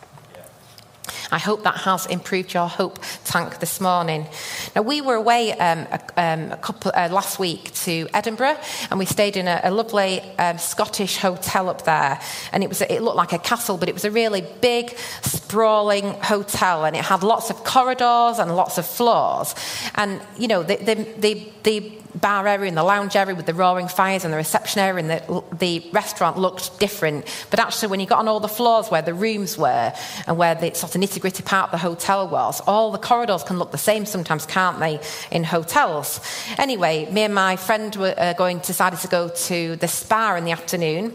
I 1.31 1.39
hope 1.39 1.63
that 1.65 1.77
has 1.77 2.07
improved 2.07 2.55
your 2.55 2.69
hope 2.69 2.99
tank 3.25 3.59
this 3.61 3.81
morning. 3.81 4.27
Now, 4.75 4.83
we 4.83 5.01
were 5.01 5.15
away 5.15 5.53
um, 5.53 5.87
a, 5.91 6.01
um, 6.17 6.53
a, 6.53 6.57
couple 6.57 6.91
uh, 6.95 7.09
last 7.11 7.39
week 7.39 7.73
to 7.85 8.09
Edinburgh, 8.15 8.57
and 8.91 8.99
we 8.99 9.05
stayed 9.05 9.37
in 9.37 9.47
a, 9.47 9.61
a 9.65 9.71
lovely 9.71 10.21
um, 10.39 10.57
Scottish 10.57 11.19
hotel 11.19 11.69
up 11.69 11.85
there. 11.85 12.21
And 12.53 12.65
it 12.65 12.69
was 12.69 12.81
it 12.81 13.03
looked 13.03 13.17
like 13.17 13.33
a 13.33 13.39
castle, 13.39 13.77
but 13.77 13.89
it 13.89 13.95
was 13.95 14.05
a 14.05 14.11
really 14.11 14.45
big, 14.63 14.97
sprawling 15.23 16.15
hotel, 16.23 16.85
and 16.85 16.97
it 16.97 17.05
had 17.05 17.23
lots 17.23 17.51
of 17.51 17.63
corridors 17.63 18.39
and 18.39 18.57
lots 18.57 18.79
of 18.79 18.87
floors. 18.87 19.55
And 19.97 20.23
you 20.39 20.49
know, 20.49 20.63
the 20.63 20.77
the, 20.77 20.95
the, 21.19 21.53
the 21.63 21.93
bar 22.15 22.47
area 22.47 22.69
and 22.69 22.77
the 22.77 22.83
lounge 22.83 23.17
area 23.17 23.35
with 23.35 23.47
the 23.47 23.55
roaring 23.55 23.89
fires 23.89 24.25
and 24.25 24.33
the 24.33 24.37
reception 24.37 24.81
area 24.81 25.05
and 25.05 25.11
the, 25.11 25.45
the 25.59 25.91
restaurant 25.93 26.39
looked 26.39 26.79
different. 26.79 27.25
But 27.51 27.61
actually, 27.61 27.89
when 27.89 28.01
you 28.01 28.07
got 28.07 28.19
on 28.19 28.29
all 28.29 28.41
the 28.41 28.49
floors 28.49 28.89
where 28.89 29.03
the 29.03 29.15
rooms 29.15 29.57
were 29.59 29.93
and 30.27 30.37
where 30.37 30.55
the 30.55 30.75
sort 30.75 30.95
of 30.95 31.01
nitty 31.01 31.21
gritty 31.21 31.43
part 31.43 31.67
of 31.67 31.71
the 31.73 31.79
hotel 31.79 32.29
was, 32.29 32.61
all 32.67 32.91
the 32.91 32.99
corridors 32.99 33.43
can 33.43 33.59
look 33.59 33.71
the 33.71 33.79
same 33.79 34.07
sometimes, 34.07 34.47
can't 34.47 34.79
they, 34.81 35.01
in 35.31 35.45
hotels? 35.45 36.21
Anyway, 36.59 37.11
me 37.11 37.23
and 37.23 37.35
my 37.35 37.57
friend 37.57 37.95
were 37.97 38.15
uh, 38.17 38.33
going, 38.35 38.59
decided 38.59 38.99
to 39.01 39.09
go 39.09 39.29
to 39.29 39.77
the 39.77 39.89
spa 39.89 40.37
in 40.37 40.45
the 40.45 40.53
afternoon 40.53 41.15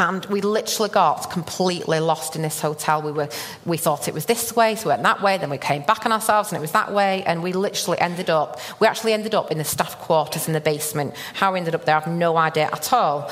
and 0.00 0.24
we 0.26 0.40
literally 0.40 0.88
got 0.88 1.30
completely 1.30 2.00
lost 2.00 2.34
in 2.34 2.40
this 2.40 2.60
hotel. 2.60 3.02
We, 3.02 3.12
were, 3.12 3.28
we 3.66 3.76
thought 3.76 4.08
it 4.08 4.14
was 4.14 4.24
this 4.24 4.56
way, 4.56 4.74
so 4.74 4.86
we 4.86 4.88
went 4.88 5.02
that 5.02 5.20
way, 5.20 5.36
then 5.36 5.50
we 5.50 5.58
came 5.58 5.82
back 5.82 6.06
on 6.06 6.12
ourselves 6.12 6.50
and 6.50 6.56
it 6.56 6.60
was 6.60 6.72
that 6.72 6.90
way, 6.92 7.22
and 7.24 7.42
we 7.42 7.52
literally 7.52 8.00
ended 8.00 8.30
up, 8.30 8.58
we 8.80 8.86
actually 8.86 9.12
ended 9.12 9.34
up 9.34 9.50
in 9.50 9.58
the 9.58 9.64
staff 9.64 9.98
quarters 9.98 10.46
in 10.46 10.54
the 10.54 10.60
basement. 10.60 11.14
How 11.34 11.52
we 11.52 11.58
ended 11.58 11.74
up 11.74 11.84
there, 11.84 11.96
I 11.96 12.00
have 12.00 12.10
no 12.10 12.38
idea 12.38 12.70
at 12.72 12.92
all. 12.94 13.28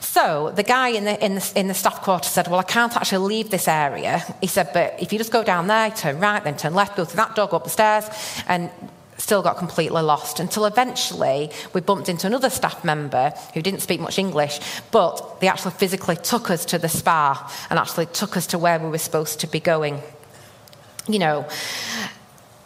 So 0.00 0.52
the 0.54 0.62
guy 0.62 0.88
in 0.88 1.04
the, 1.04 1.24
in 1.24 1.34
the, 1.34 1.52
in 1.56 1.66
the 1.66 1.74
staff 1.74 2.00
quarters 2.02 2.30
said, 2.30 2.46
Well, 2.48 2.60
I 2.60 2.64
can't 2.64 2.96
actually 2.96 3.26
leave 3.26 3.50
this 3.50 3.68
area. 3.68 4.22
He 4.40 4.46
said, 4.46 4.70
But 4.72 4.94
if 5.00 5.12
you 5.12 5.18
just 5.18 5.32
go 5.32 5.44
down 5.44 5.66
there, 5.66 5.90
turn 5.90 6.18
right, 6.20 6.42
then 6.42 6.56
turn 6.56 6.74
left, 6.74 6.96
go 6.96 7.04
through 7.04 7.18
that 7.18 7.34
door, 7.34 7.48
go 7.48 7.56
up 7.56 7.64
the 7.64 7.70
stairs, 7.70 8.08
and 8.46 8.70
still 9.18 9.42
got 9.42 9.58
completely 9.58 10.00
lost 10.00 10.40
until 10.40 10.64
eventually 10.64 11.50
we 11.74 11.80
bumped 11.80 12.08
into 12.08 12.26
another 12.26 12.48
staff 12.48 12.84
member 12.84 13.32
who 13.52 13.60
didn't 13.60 13.80
speak 13.80 14.00
much 14.00 14.18
English, 14.18 14.60
but 14.90 15.40
they 15.40 15.48
actually 15.48 15.72
physically 15.72 16.16
took 16.16 16.50
us 16.50 16.64
to 16.64 16.78
the 16.78 16.88
spa 16.88 17.52
and 17.68 17.78
actually 17.78 18.06
took 18.06 18.36
us 18.36 18.46
to 18.46 18.58
where 18.58 18.78
we 18.78 18.88
were 18.88 18.98
supposed 18.98 19.40
to 19.40 19.46
be 19.46 19.60
going. 19.60 20.00
You 21.08 21.18
know, 21.18 21.48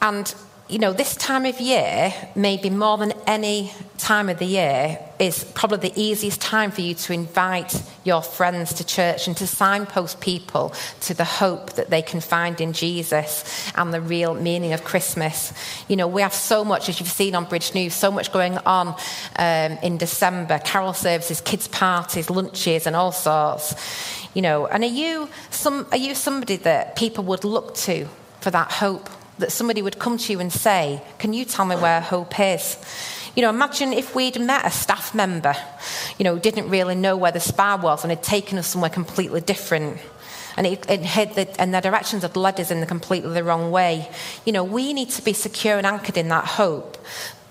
and 0.01 0.35
you 0.73 0.79
know, 0.79 0.95
this 0.95 1.15
time 1.17 1.45
of 1.45 1.61
year, 1.61 2.15
maybe 2.35 2.71
more 2.71 2.97
than 2.97 3.13
any 3.27 3.71
time 3.99 4.31
of 4.31 4.39
the 4.39 4.47
year, 4.47 4.99
is 5.19 5.45
probably 5.53 5.91
the 5.91 6.01
easiest 6.01 6.41
time 6.41 6.71
for 6.71 6.81
you 6.81 6.95
to 6.95 7.13
invite 7.13 7.83
your 8.05 8.23
friends 8.23 8.73
to 8.73 8.87
church 8.87 9.29
and 9.29 9.37
to 9.37 9.47
signpost 9.47 10.23
people 10.23 10.73
to 11.01 11.13
the 11.13 11.27
hope 11.27 11.75
that 11.75 11.91
they 11.91 12.01
can 12.01 12.23
find 12.23 12.59
in 12.59 12.73
Jesus 12.73 13.71
and 13.75 13.93
the 13.93 14.01
real 14.01 14.33
meaning 14.33 14.73
of 14.73 14.83
Christmas. 14.83 15.53
You 15.89 15.97
know, 15.97 16.09
we 16.09 16.23
have 16.23 16.33
so 16.33 16.65
much, 16.65 16.89
as 16.89 16.99
you've 16.99 17.09
seen 17.11 17.35
on 17.35 17.45
Bridge 17.45 17.75
News, 17.75 17.93
so 17.93 18.11
much 18.11 18.33
going 18.33 18.57
on 18.57 18.97
um, 19.37 19.73
in 19.83 19.99
December 19.99 20.59
carol 20.59 20.95
services, 20.95 21.43
kids' 21.43 21.69
parties, 21.69 22.31
lunches, 22.31 22.87
and 22.87 22.97
all 22.97 23.13
sorts. 23.13 23.75
You 24.33 24.41
know, 24.41 24.69
and 24.69 24.83
are 24.83 24.87
you, 24.87 25.29
some, 25.51 25.87
are 25.93 25.99
you 25.99 26.15
somebody 26.15 26.57
that 26.57 26.97
people 26.97 27.25
would 27.25 27.45
look 27.45 27.75
to 27.75 28.09
for 28.41 28.51
that 28.51 28.73
hope? 28.73 29.11
That 29.39 29.51
somebody 29.51 29.83
would 29.83 29.99
come 29.99 30.19
to 30.19 30.33
you 30.33 30.41
and 30.41 30.53
say, 30.53 31.03
Can 31.19 31.33
you 31.33 31.45
tell 31.45 31.65
me 31.65 31.77
where 31.77 32.01
hope 32.01 32.39
is? 32.39 32.77
You 33.35 33.43
know, 33.43 33.49
imagine 33.49 33.95
if 33.95 34.15
we'd 34.15 34.39
met 34.39 34.67
a 34.67 34.71
staff 34.71 35.15
member, 35.15 35.55
you 36.19 36.25
know, 36.25 36.39
didn't 36.39 36.69
really 36.69 36.95
know 36.95 37.17
where 37.17 37.33
the 37.33 37.41
spa 37.41 37.81
was 37.83 38.05
and 38.05 38.11
had 38.11 38.23
taken 38.23 38.59
us 38.59 38.67
somewhere 38.67 38.91
completely 38.91 39.41
different. 39.41 39.99
And, 40.55 40.67
it, 40.67 40.89
it 40.91 41.01
had 41.01 41.35
the, 41.35 41.61
and 41.61 41.73
their 41.73 41.81
directions 41.81 42.23
had 42.23 42.37
led 42.37 42.61
us 42.61 42.71
in 42.71 42.81
the 42.81 42.87
completely 42.87 43.33
the 43.33 43.43
wrong 43.43 43.71
way. 43.71 44.11
You 44.45 44.53
know, 44.53 44.65
we 44.65 44.93
need 44.93 45.09
to 45.11 45.23
be 45.23 45.33
secure 45.33 45.79
and 45.79 45.87
anchored 45.87 46.19
in 46.19 46.29
that 46.29 46.45
hope 46.45 46.99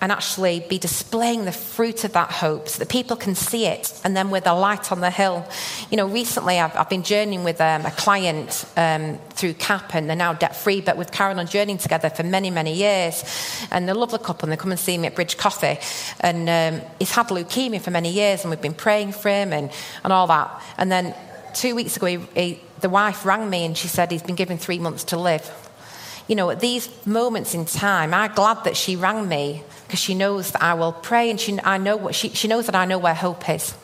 and 0.02 0.12
actually 0.12 0.62
be 0.62 0.80
displaying 0.80 1.46
the 1.46 1.52
fruit 1.52 2.04
of 2.04 2.14
that 2.14 2.32
hope 2.32 2.68
so 2.68 2.80
that 2.80 2.90
people 2.90 3.16
can 3.16 3.36
see 3.36 3.68
it 3.68 4.02
and 4.04 4.18
then 4.18 4.32
with 4.32 4.48
a 4.48 4.54
light 4.54 4.92
on 4.92 5.00
the 5.00 5.12
hill. 5.12 5.48
You 5.92 5.98
know, 5.98 6.08
recently 6.08 6.60
I've, 6.60 6.76
I've 6.76 6.90
been 6.90 7.04
journeying 7.04 7.44
with 7.44 7.62
um, 7.62 7.86
a 7.86 7.92
client 7.92 8.66
um, 8.76 9.20
through 9.30 9.54
CAP 9.54 9.94
and 9.94 10.10
they're 10.10 10.18
now 10.18 10.34
debt 10.34 10.56
free, 10.56 10.82
but 10.82 10.98
we've 10.98 11.12
carried 11.12 11.38
on 11.38 11.46
journeying 11.46 11.78
together 11.78 12.10
for 12.10 12.24
many, 12.24 12.50
many 12.50 12.74
years. 12.74 13.24
And 13.70 13.88
they're 13.88 13.96
a 13.96 14.00
lovely 14.00 14.18
couple 14.18 14.46
and 14.46 14.52
they 14.52 14.58
come 14.58 14.72
and 14.72 14.80
see 14.80 14.98
me 14.98 15.06
at 15.06 15.14
Bridge 15.14 15.38
Coffee. 15.38 15.78
And 16.20 16.50
um, 16.50 16.82
he's 16.98 17.12
had 17.12 17.28
leukemia 17.28 17.80
for 17.80 17.92
many 17.92 18.12
years 18.12 18.42
and 18.42 18.50
we've 18.50 18.60
been 18.60 18.74
praying 18.74 19.12
for 19.12 19.30
him 19.30 19.54
and, 19.54 19.72
and 20.04 20.12
all 20.12 20.26
that. 20.28 20.64
And 20.80 20.92
then 20.92 21.14
two 21.54 21.76
weeks 21.76 21.96
ago, 21.96 22.08
he, 22.08 22.18
he, 22.34 22.60
the 22.80 22.90
wife 22.90 23.24
rang 23.24 23.48
me 23.48 23.66
and 23.66 23.78
she 23.78 23.88
said 23.88 24.10
he's 24.10 24.24
been 24.24 24.36
given 24.36 24.58
three 24.58 24.80
months 24.80 25.04
to 25.06 25.18
live 25.18 25.61
you 26.32 26.36
know, 26.38 26.50
at 26.50 26.62
these 26.62 26.88
moments 27.06 27.54
in 27.54 27.65
time, 27.65 28.13
I'm 28.13 28.34
glad 28.34 28.63
that 28.63 28.78
she 28.78 28.96
rang 28.96 29.28
me 29.28 29.63
because 29.84 30.00
she 30.00 30.15
knows 30.15 30.52
that 30.52 30.63
I 30.63 30.76
will 30.76 30.94
pray 30.94 31.30
and 31.30 31.38
she, 31.38 31.60
I 31.62 31.78
know 31.78 31.98
what 31.98 32.15
she, 32.15 32.30
she 32.30 32.48
knows 32.48 32.67
that 32.67 32.76
I 32.76 32.86
know 32.86 32.98
where 32.98 33.13
hope 33.13 33.50
is. 33.50 33.76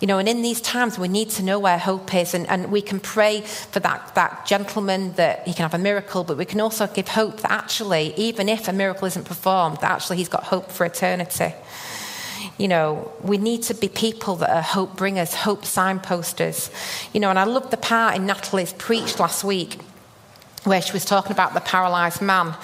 You 0.00 0.06
know, 0.06 0.18
and 0.18 0.28
in 0.28 0.42
these 0.42 0.60
times, 0.60 0.96
we 0.96 1.08
need 1.08 1.28
to 1.30 1.42
know 1.42 1.58
where 1.58 1.76
hope 1.76 2.14
is, 2.14 2.34
and, 2.34 2.46
and 2.48 2.70
we 2.70 2.82
can 2.82 3.00
pray 3.00 3.40
for 3.40 3.80
that, 3.80 4.14
that 4.14 4.46
gentleman 4.46 5.14
that 5.14 5.44
he 5.44 5.54
can 5.54 5.64
have 5.64 5.74
a 5.74 5.82
miracle, 5.82 6.22
but 6.22 6.36
we 6.36 6.44
can 6.44 6.60
also 6.60 6.86
give 6.86 7.08
hope 7.08 7.40
that 7.40 7.50
actually, 7.50 8.14
even 8.14 8.48
if 8.48 8.68
a 8.68 8.72
miracle 8.72 9.08
isn't 9.08 9.24
performed, 9.24 9.78
that 9.78 9.90
actually 9.90 10.18
he's 10.18 10.28
got 10.28 10.44
hope 10.44 10.70
for 10.70 10.86
eternity. 10.86 11.52
You 12.58 12.68
know, 12.68 13.10
we 13.22 13.38
need 13.38 13.64
to 13.64 13.74
be 13.74 13.88
people 13.88 14.36
that 14.36 14.50
are 14.50 14.62
hope 14.62 14.96
bringers, 14.96 15.34
hope 15.34 15.64
signposters. 15.64 16.70
You 17.12 17.18
know, 17.18 17.30
and 17.30 17.40
I 17.40 17.44
love 17.44 17.72
the 17.72 17.76
part 17.76 18.14
in 18.14 18.24
Natalie's 18.24 18.72
preach 18.72 19.18
last 19.18 19.42
week 19.42 19.80
where 20.66 20.82
she 20.82 20.92
was 20.92 21.04
talking 21.04 21.32
about 21.32 21.54
the 21.54 21.60
paralyzed 21.60 22.20
man. 22.20 22.54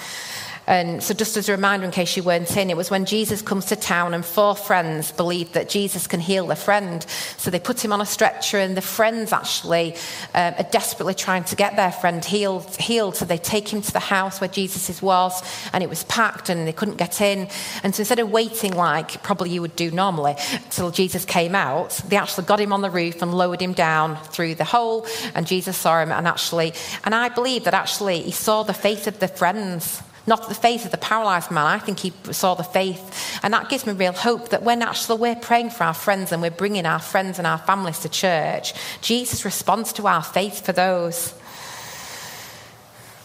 And 0.65 1.03
so, 1.03 1.13
just 1.13 1.35
as 1.35 1.49
a 1.49 1.51
reminder, 1.51 1.85
in 1.85 1.91
case 1.91 2.15
you 2.15 2.23
weren't 2.23 2.55
in, 2.55 2.69
it 2.69 2.77
was 2.77 2.89
when 2.89 3.05
Jesus 3.05 3.41
comes 3.41 3.65
to 3.65 3.75
town, 3.75 4.13
and 4.13 4.25
four 4.25 4.55
friends 4.55 5.11
believe 5.11 5.51
that 5.53 5.67
Jesus 5.67 6.07
can 6.07 6.21
heal 6.21 6.47
their 6.47 6.55
friend. 6.55 7.05
So 7.37 7.51
they 7.51 7.59
put 7.59 7.83
him 7.83 7.91
on 7.91 7.99
a 7.99 8.05
stretcher, 8.05 8.57
and 8.57 8.77
the 8.77 8.81
friends 8.81 9.33
actually 9.33 9.95
um, 10.33 10.53
are 10.57 10.69
desperately 10.71 11.15
trying 11.15 11.43
to 11.45 11.55
get 11.55 11.75
their 11.75 11.91
friend 11.91 12.23
healed, 12.23 12.73
healed. 12.77 13.17
So 13.17 13.25
they 13.25 13.37
take 13.37 13.67
him 13.67 13.81
to 13.81 13.91
the 13.91 13.99
house 13.99 14.39
where 14.39 14.47
Jesus 14.47 15.01
was, 15.01 15.41
and 15.73 15.83
it 15.83 15.89
was 15.89 16.05
packed, 16.05 16.47
and 16.47 16.65
they 16.65 16.73
couldn't 16.73 16.97
get 16.97 17.19
in. 17.19 17.49
And 17.83 17.93
so 17.93 18.01
instead 18.01 18.19
of 18.19 18.31
waiting 18.31 18.73
like 18.73 19.21
probably 19.21 19.49
you 19.49 19.61
would 19.61 19.75
do 19.75 19.91
normally 19.91 20.35
till 20.69 20.91
Jesus 20.91 21.25
came 21.25 21.55
out, 21.55 22.01
they 22.07 22.15
actually 22.15 22.45
got 22.45 22.61
him 22.61 22.71
on 22.71 22.81
the 22.81 22.89
roof 22.89 23.21
and 23.21 23.33
lowered 23.33 23.61
him 23.61 23.73
down 23.73 24.15
through 24.27 24.55
the 24.55 24.63
hole. 24.63 25.05
And 25.35 25.45
Jesus 25.45 25.75
saw 25.75 26.01
him, 26.01 26.11
and 26.11 26.25
actually, 26.25 26.73
and 27.03 27.13
I 27.13 27.27
believe 27.27 27.65
that 27.65 27.73
actually 27.73 28.21
he 28.21 28.31
saw 28.31 28.63
the 28.63 28.73
faith 28.73 29.07
of 29.07 29.19
the 29.19 29.27
friends 29.27 30.01
not 30.25 30.47
the 30.47 30.55
faith 30.55 30.85
of 30.85 30.91
the 30.91 30.97
paralyzed 30.97 31.51
man. 31.51 31.65
I 31.65 31.79
think 31.79 31.99
he 31.99 32.13
saw 32.31 32.55
the 32.55 32.63
faith. 32.63 33.39
And 33.43 33.53
that 33.53 33.69
gives 33.69 33.85
me 33.85 33.93
real 33.93 34.13
hope 34.13 34.49
that 34.49 34.63
when 34.63 34.81
actually 34.81 35.19
we're 35.19 35.35
praying 35.35 35.71
for 35.71 35.83
our 35.83 35.93
friends 35.93 36.31
and 36.31 36.41
we're 36.41 36.51
bringing 36.51 36.85
our 36.85 36.99
friends 36.99 37.37
and 37.37 37.47
our 37.47 37.57
families 37.57 37.99
to 37.99 38.09
church, 38.09 38.73
Jesus 39.01 39.43
responds 39.43 39.91
to 39.93 40.07
our 40.07 40.23
faith 40.23 40.65
for 40.65 40.71
those. 40.71 41.33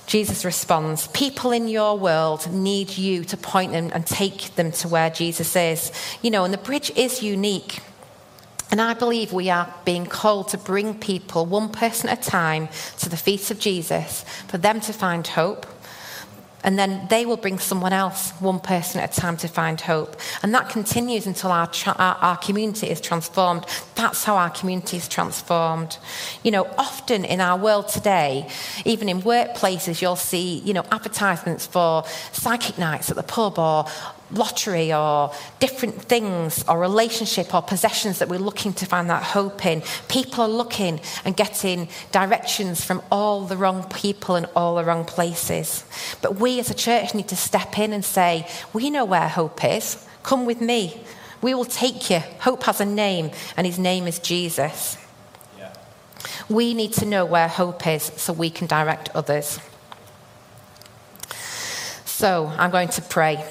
Jesus 0.06 0.44
responds, 0.44 1.06
People 1.08 1.52
in 1.52 1.68
your 1.68 1.98
world 1.98 2.50
need 2.50 2.96
you 2.96 3.24
to 3.24 3.36
point 3.36 3.72
them 3.72 3.90
and 3.92 4.06
take 4.06 4.54
them 4.56 4.72
to 4.72 4.88
where 4.88 5.10
Jesus 5.10 5.54
is. 5.54 5.92
You 6.22 6.30
know, 6.30 6.44
and 6.44 6.52
the 6.52 6.58
bridge 6.58 6.90
is 6.96 7.22
unique. 7.22 7.80
And 8.70 8.80
I 8.80 8.94
believe 8.94 9.32
we 9.32 9.50
are 9.50 9.72
being 9.84 10.04
called 10.04 10.48
to 10.48 10.58
bring 10.58 10.98
people, 10.98 11.46
one 11.46 11.70
person 11.70 12.08
at 12.08 12.26
a 12.26 12.30
time, 12.30 12.68
to 12.98 13.08
the 13.08 13.16
feet 13.16 13.50
of 13.50 13.58
Jesus 13.58 14.24
for 14.48 14.58
them 14.58 14.80
to 14.80 14.92
find 14.92 15.26
hope 15.26 15.66
and 16.64 16.78
then 16.78 17.06
they 17.08 17.24
will 17.24 17.36
bring 17.36 17.58
someone 17.58 17.92
else, 17.92 18.32
one 18.40 18.58
person 18.58 19.00
at 19.00 19.16
a 19.16 19.20
time, 19.20 19.36
to 19.38 19.48
find 19.48 19.80
hope. 19.80 20.16
And 20.42 20.52
that 20.54 20.68
continues 20.68 21.26
until 21.26 21.52
our, 21.52 21.66
tra- 21.68 21.94
our, 21.98 22.16
our, 22.16 22.36
community 22.36 22.88
is 22.88 23.00
transformed. 23.00 23.64
That's 23.94 24.24
how 24.24 24.36
our 24.36 24.50
community 24.50 24.96
is 24.96 25.08
transformed. 25.08 25.98
You 26.42 26.50
know, 26.50 26.64
often 26.76 27.24
in 27.24 27.40
our 27.40 27.58
world 27.58 27.88
today, 27.88 28.48
even 28.84 29.08
in 29.08 29.22
workplaces, 29.22 30.02
you'll 30.02 30.16
see, 30.16 30.58
you 30.60 30.74
know, 30.74 30.84
advertisements 30.90 31.66
for 31.66 32.04
psychic 32.32 32.78
nights 32.78 33.10
at 33.10 33.16
the 33.16 33.22
pub 33.22 33.58
or 33.58 33.86
lottery 34.30 34.92
or 34.92 35.32
different 35.60 35.94
things 36.02 36.64
or 36.68 36.78
relationship 36.78 37.54
or 37.54 37.62
possessions 37.62 38.18
that 38.18 38.28
we're 38.28 38.38
looking 38.38 38.72
to 38.74 38.86
find 38.86 39.08
that 39.10 39.22
hope 39.22 39.64
in. 39.64 39.82
People 40.08 40.44
are 40.44 40.48
looking 40.48 41.00
and 41.24 41.36
getting 41.36 41.88
directions 42.12 42.84
from 42.84 43.02
all 43.10 43.42
the 43.42 43.56
wrong 43.56 43.84
people 43.90 44.34
and 44.34 44.46
all 44.54 44.76
the 44.76 44.84
wrong 44.84 45.04
places. 45.04 45.84
But 46.22 46.36
we 46.36 46.60
as 46.60 46.70
a 46.70 46.74
church 46.74 47.14
need 47.14 47.28
to 47.28 47.36
step 47.36 47.78
in 47.78 47.92
and 47.92 48.04
say, 48.04 48.48
We 48.72 48.90
know 48.90 49.04
where 49.04 49.28
hope 49.28 49.64
is. 49.64 50.04
Come 50.22 50.44
with 50.44 50.60
me. 50.60 51.00
We 51.40 51.54
will 51.54 51.64
take 51.64 52.10
you. 52.10 52.18
Hope 52.40 52.64
has 52.64 52.80
a 52.80 52.84
name, 52.84 53.30
and 53.56 53.66
his 53.66 53.78
name 53.78 54.06
is 54.06 54.18
Jesus. 54.18 54.98
Yeah. 55.56 55.72
We 56.48 56.74
need 56.74 56.92
to 56.94 57.06
know 57.06 57.24
where 57.24 57.46
hope 57.46 57.86
is 57.86 58.02
so 58.16 58.32
we 58.32 58.50
can 58.50 58.66
direct 58.66 59.10
others. 59.14 59.60
So 62.04 62.52
I'm 62.58 62.72
going 62.72 62.88
to 62.88 63.02
pray. 63.02 63.44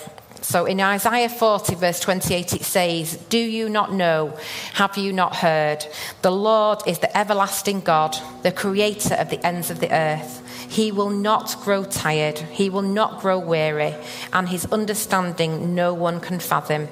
So 0.47 0.63
in 0.63 0.79
Isaiah 0.79 1.27
40, 1.27 1.75
verse 1.75 1.99
28, 1.99 2.53
it 2.53 2.63
says, 2.63 3.17
Do 3.27 3.37
you 3.37 3.67
not 3.67 3.91
know? 3.91 4.33
Have 4.75 4.97
you 4.97 5.11
not 5.11 5.35
heard? 5.35 5.85
The 6.21 6.31
Lord 6.31 6.79
is 6.87 6.99
the 6.99 7.17
everlasting 7.17 7.81
God, 7.81 8.15
the 8.43 8.53
creator 8.53 9.15
of 9.15 9.29
the 9.29 9.45
ends 9.45 9.69
of 9.69 9.81
the 9.81 9.91
earth. 9.91 10.41
He 10.69 10.93
will 10.93 11.09
not 11.09 11.57
grow 11.63 11.83
tired, 11.83 12.39
he 12.39 12.69
will 12.69 12.81
not 12.81 13.19
grow 13.19 13.37
weary, 13.37 13.93
and 14.31 14.47
his 14.47 14.65
understanding 14.67 15.75
no 15.75 15.93
one 15.93 16.21
can 16.21 16.39
fathom. 16.39 16.87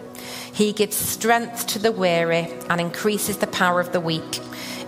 He 0.52 0.74
gives 0.74 0.98
strength 0.98 1.66
to 1.68 1.80
the 1.80 1.94
weary 1.94 2.52
and 2.70 2.82
increases 2.82 3.38
the 3.38 3.48
power 3.48 3.80
of 3.80 3.94
the 3.94 4.02
weak. 4.02 4.42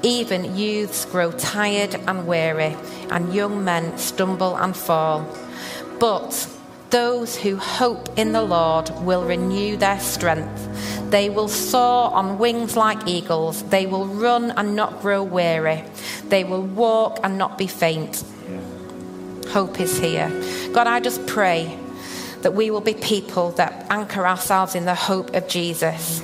Even 0.04 0.58
youths 0.58 1.06
grow 1.06 1.32
tired 1.32 1.96
and 1.96 2.28
weary, 2.28 2.76
and 3.12 3.34
young 3.34 3.64
men 3.64 3.98
stumble 3.98 4.58
and 4.58 4.76
fall. 4.76 5.26
But 6.02 6.50
those 6.90 7.36
who 7.36 7.58
hope 7.58 8.18
in 8.18 8.32
the 8.32 8.42
Lord 8.42 8.90
will 9.02 9.26
renew 9.26 9.78
their 9.78 10.00
strength. 10.00 11.10
They 11.12 11.30
will 11.30 11.48
soar 11.48 12.12
on 12.14 12.38
wings 12.38 12.76
like 12.76 13.08
eagles. 13.08 13.64
They 13.64 13.86
will 13.86 14.08
run 14.08 14.52
and 14.52 14.76
not 14.76 15.02
grow 15.02 15.24
weary. 15.24 15.84
They 16.26 16.44
will 16.44 16.62
walk 16.64 17.20
and 17.24 17.38
not 17.38 17.58
be 17.58 17.68
faint. 17.68 18.24
Hope 19.50 19.80
is 19.80 19.98
here. 19.98 20.30
God, 20.74 20.88
I 20.88 21.00
just 21.00 21.26
pray 21.26 21.78
that 22.42 22.54
we 22.54 22.70
will 22.70 22.82
be 22.82 22.94
people 22.94 23.52
that 23.52 23.88
anchor 23.90 24.28
ourselves 24.28 24.76
in 24.76 24.86
the 24.86 24.96
hope 24.96 25.34
of 25.34 25.48
Jesus. 25.48 26.22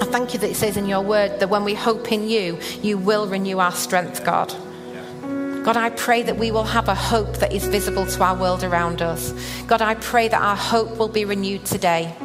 I 0.00 0.04
thank 0.04 0.32
you 0.32 0.38
that 0.40 0.50
it 0.50 0.56
says 0.56 0.76
in 0.76 0.86
your 0.86 1.02
word 1.02 1.40
that 1.40 1.50
when 1.50 1.64
we 1.64 1.74
hope 1.74 2.12
in 2.12 2.28
you, 2.28 2.58
you 2.82 2.98
will 2.98 3.26
renew 3.26 3.58
our 3.58 3.72
strength, 3.72 4.24
God. 4.24 4.54
God, 5.68 5.76
I 5.76 5.90
pray 5.90 6.22
that 6.22 6.38
we 6.38 6.50
will 6.50 6.64
have 6.64 6.88
a 6.88 6.94
hope 6.94 7.36
that 7.40 7.52
is 7.52 7.66
visible 7.66 8.06
to 8.06 8.22
our 8.22 8.34
world 8.34 8.64
around 8.64 9.02
us. 9.02 9.34
God, 9.66 9.82
I 9.82 9.96
pray 9.96 10.26
that 10.26 10.40
our 10.40 10.56
hope 10.56 10.96
will 10.96 11.10
be 11.10 11.26
renewed 11.26 11.66
today. 11.66 12.16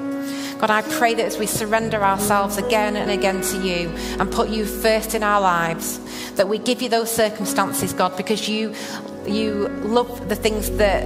God, 0.59 0.69
I 0.69 0.81
pray 0.81 1.13
that 1.13 1.25
as 1.25 1.37
we 1.37 1.45
surrender 1.45 2.01
ourselves 2.01 2.55
again 2.55 2.95
and 2.95 3.11
again 3.11 3.41
to 3.41 3.57
you 3.57 3.89
and 4.17 4.31
put 4.31 4.47
you 4.47 4.63
first 4.63 5.13
in 5.13 5.23
our 5.23 5.41
lives, 5.41 5.99
that 6.35 6.47
we 6.47 6.57
give 6.57 6.81
you 6.81 6.87
those 6.87 7.11
circumstances, 7.11 7.91
God, 7.91 8.15
because 8.15 8.47
you 8.47 8.73
you 9.25 9.67
love 9.83 10.29
the 10.29 10.37
things 10.37 10.71
that 10.77 11.03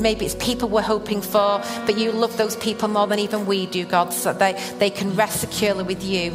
maybe 0.00 0.26
it's 0.26 0.36
people 0.36 0.68
we're 0.68 0.80
hoping 0.80 1.20
for, 1.22 1.60
but 1.86 1.98
you 1.98 2.12
love 2.12 2.36
those 2.36 2.54
people 2.54 2.86
more 2.86 3.08
than 3.08 3.18
even 3.18 3.46
we 3.46 3.66
do, 3.66 3.84
God, 3.84 4.12
so 4.12 4.32
they, 4.32 4.52
they 4.78 4.90
can 4.90 5.16
rest 5.16 5.40
securely 5.40 5.82
with 5.82 6.04
you. 6.04 6.30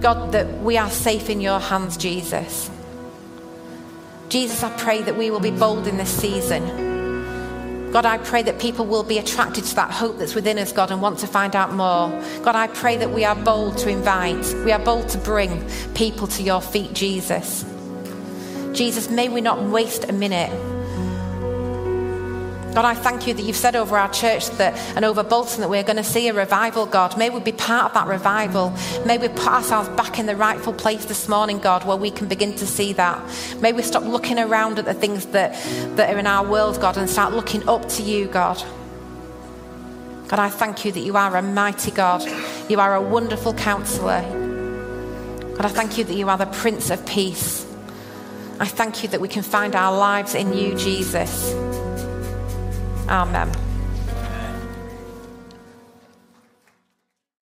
God, 0.00 0.30
that 0.30 0.62
we 0.62 0.78
are 0.78 0.90
safe 0.90 1.28
in 1.28 1.40
your 1.40 1.58
hands, 1.58 1.96
Jesus. 1.96 2.70
Jesus, 4.28 4.62
I 4.62 4.70
pray 4.76 5.02
that 5.02 5.16
we 5.16 5.30
will 5.30 5.40
be 5.40 5.50
bold 5.50 5.86
in 5.86 5.96
this 5.96 6.10
season. 6.10 6.86
God, 7.92 8.04
I 8.04 8.18
pray 8.18 8.42
that 8.42 8.60
people 8.60 8.84
will 8.84 9.02
be 9.02 9.16
attracted 9.16 9.64
to 9.64 9.74
that 9.76 9.90
hope 9.90 10.18
that's 10.18 10.34
within 10.34 10.58
us, 10.58 10.72
God, 10.72 10.90
and 10.90 11.00
want 11.00 11.18
to 11.20 11.26
find 11.26 11.56
out 11.56 11.72
more. 11.72 12.10
God, 12.42 12.54
I 12.54 12.66
pray 12.66 12.98
that 12.98 13.10
we 13.10 13.24
are 13.24 13.34
bold 13.34 13.78
to 13.78 13.88
invite, 13.88 14.44
we 14.64 14.72
are 14.72 14.78
bold 14.78 15.08
to 15.10 15.18
bring 15.18 15.66
people 15.94 16.26
to 16.26 16.42
your 16.42 16.60
feet, 16.60 16.92
Jesus. 16.92 17.64
Jesus, 18.72 19.08
may 19.08 19.30
we 19.30 19.40
not 19.40 19.62
waste 19.62 20.04
a 20.10 20.12
minute 20.12 20.52
God, 22.74 22.84
I 22.84 22.94
thank 22.94 23.26
you 23.26 23.34
that 23.34 23.42
you've 23.42 23.56
said 23.56 23.74
over 23.74 23.98
our 23.98 24.10
church 24.12 24.50
that, 24.50 24.76
and 24.94 25.04
over 25.04 25.24
Bolton 25.24 25.62
that 25.62 25.70
we're 25.70 25.82
going 25.82 25.96
to 25.96 26.04
see 26.04 26.28
a 26.28 26.34
revival, 26.34 26.86
God. 26.86 27.18
May 27.18 27.28
we 27.28 27.40
be 27.40 27.50
part 27.50 27.86
of 27.86 27.94
that 27.94 28.06
revival. 28.06 28.72
May 29.04 29.18
we 29.18 29.28
put 29.28 29.48
ourselves 29.48 29.88
back 29.90 30.18
in 30.18 30.26
the 30.26 30.36
rightful 30.36 30.74
place 30.74 31.04
this 31.06 31.28
morning, 31.28 31.58
God, 31.58 31.84
where 31.84 31.96
we 31.96 32.10
can 32.10 32.28
begin 32.28 32.54
to 32.54 32.66
see 32.66 32.92
that. 32.92 33.20
May 33.60 33.72
we 33.72 33.82
stop 33.82 34.04
looking 34.04 34.38
around 34.38 34.78
at 34.78 34.84
the 34.84 34.94
things 34.94 35.26
that, 35.26 35.54
that 35.96 36.14
are 36.14 36.18
in 36.18 36.26
our 36.26 36.46
world, 36.46 36.80
God, 36.80 36.96
and 36.96 37.10
start 37.10 37.32
looking 37.32 37.68
up 37.68 37.88
to 37.88 38.02
you, 38.02 38.26
God. 38.26 38.62
God, 40.28 40.38
I 40.38 40.50
thank 40.50 40.84
you 40.84 40.92
that 40.92 41.00
you 41.00 41.16
are 41.16 41.36
a 41.36 41.42
mighty 41.42 41.90
God. 41.90 42.22
You 42.70 42.78
are 42.80 42.94
a 42.94 43.02
wonderful 43.02 43.54
counselor. 43.54 44.20
God, 45.56 45.64
I 45.64 45.68
thank 45.68 45.98
you 45.98 46.04
that 46.04 46.14
you 46.14 46.28
are 46.28 46.38
the 46.38 46.46
Prince 46.46 46.90
of 46.90 47.04
Peace. 47.06 47.66
I 48.60 48.66
thank 48.66 49.02
you 49.02 49.08
that 49.08 49.20
we 49.20 49.28
can 49.28 49.42
find 49.42 49.74
our 49.74 49.96
lives 49.96 50.34
in 50.34 50.52
you, 50.52 50.76
Jesus. 50.76 51.54
Amen. 53.08 53.67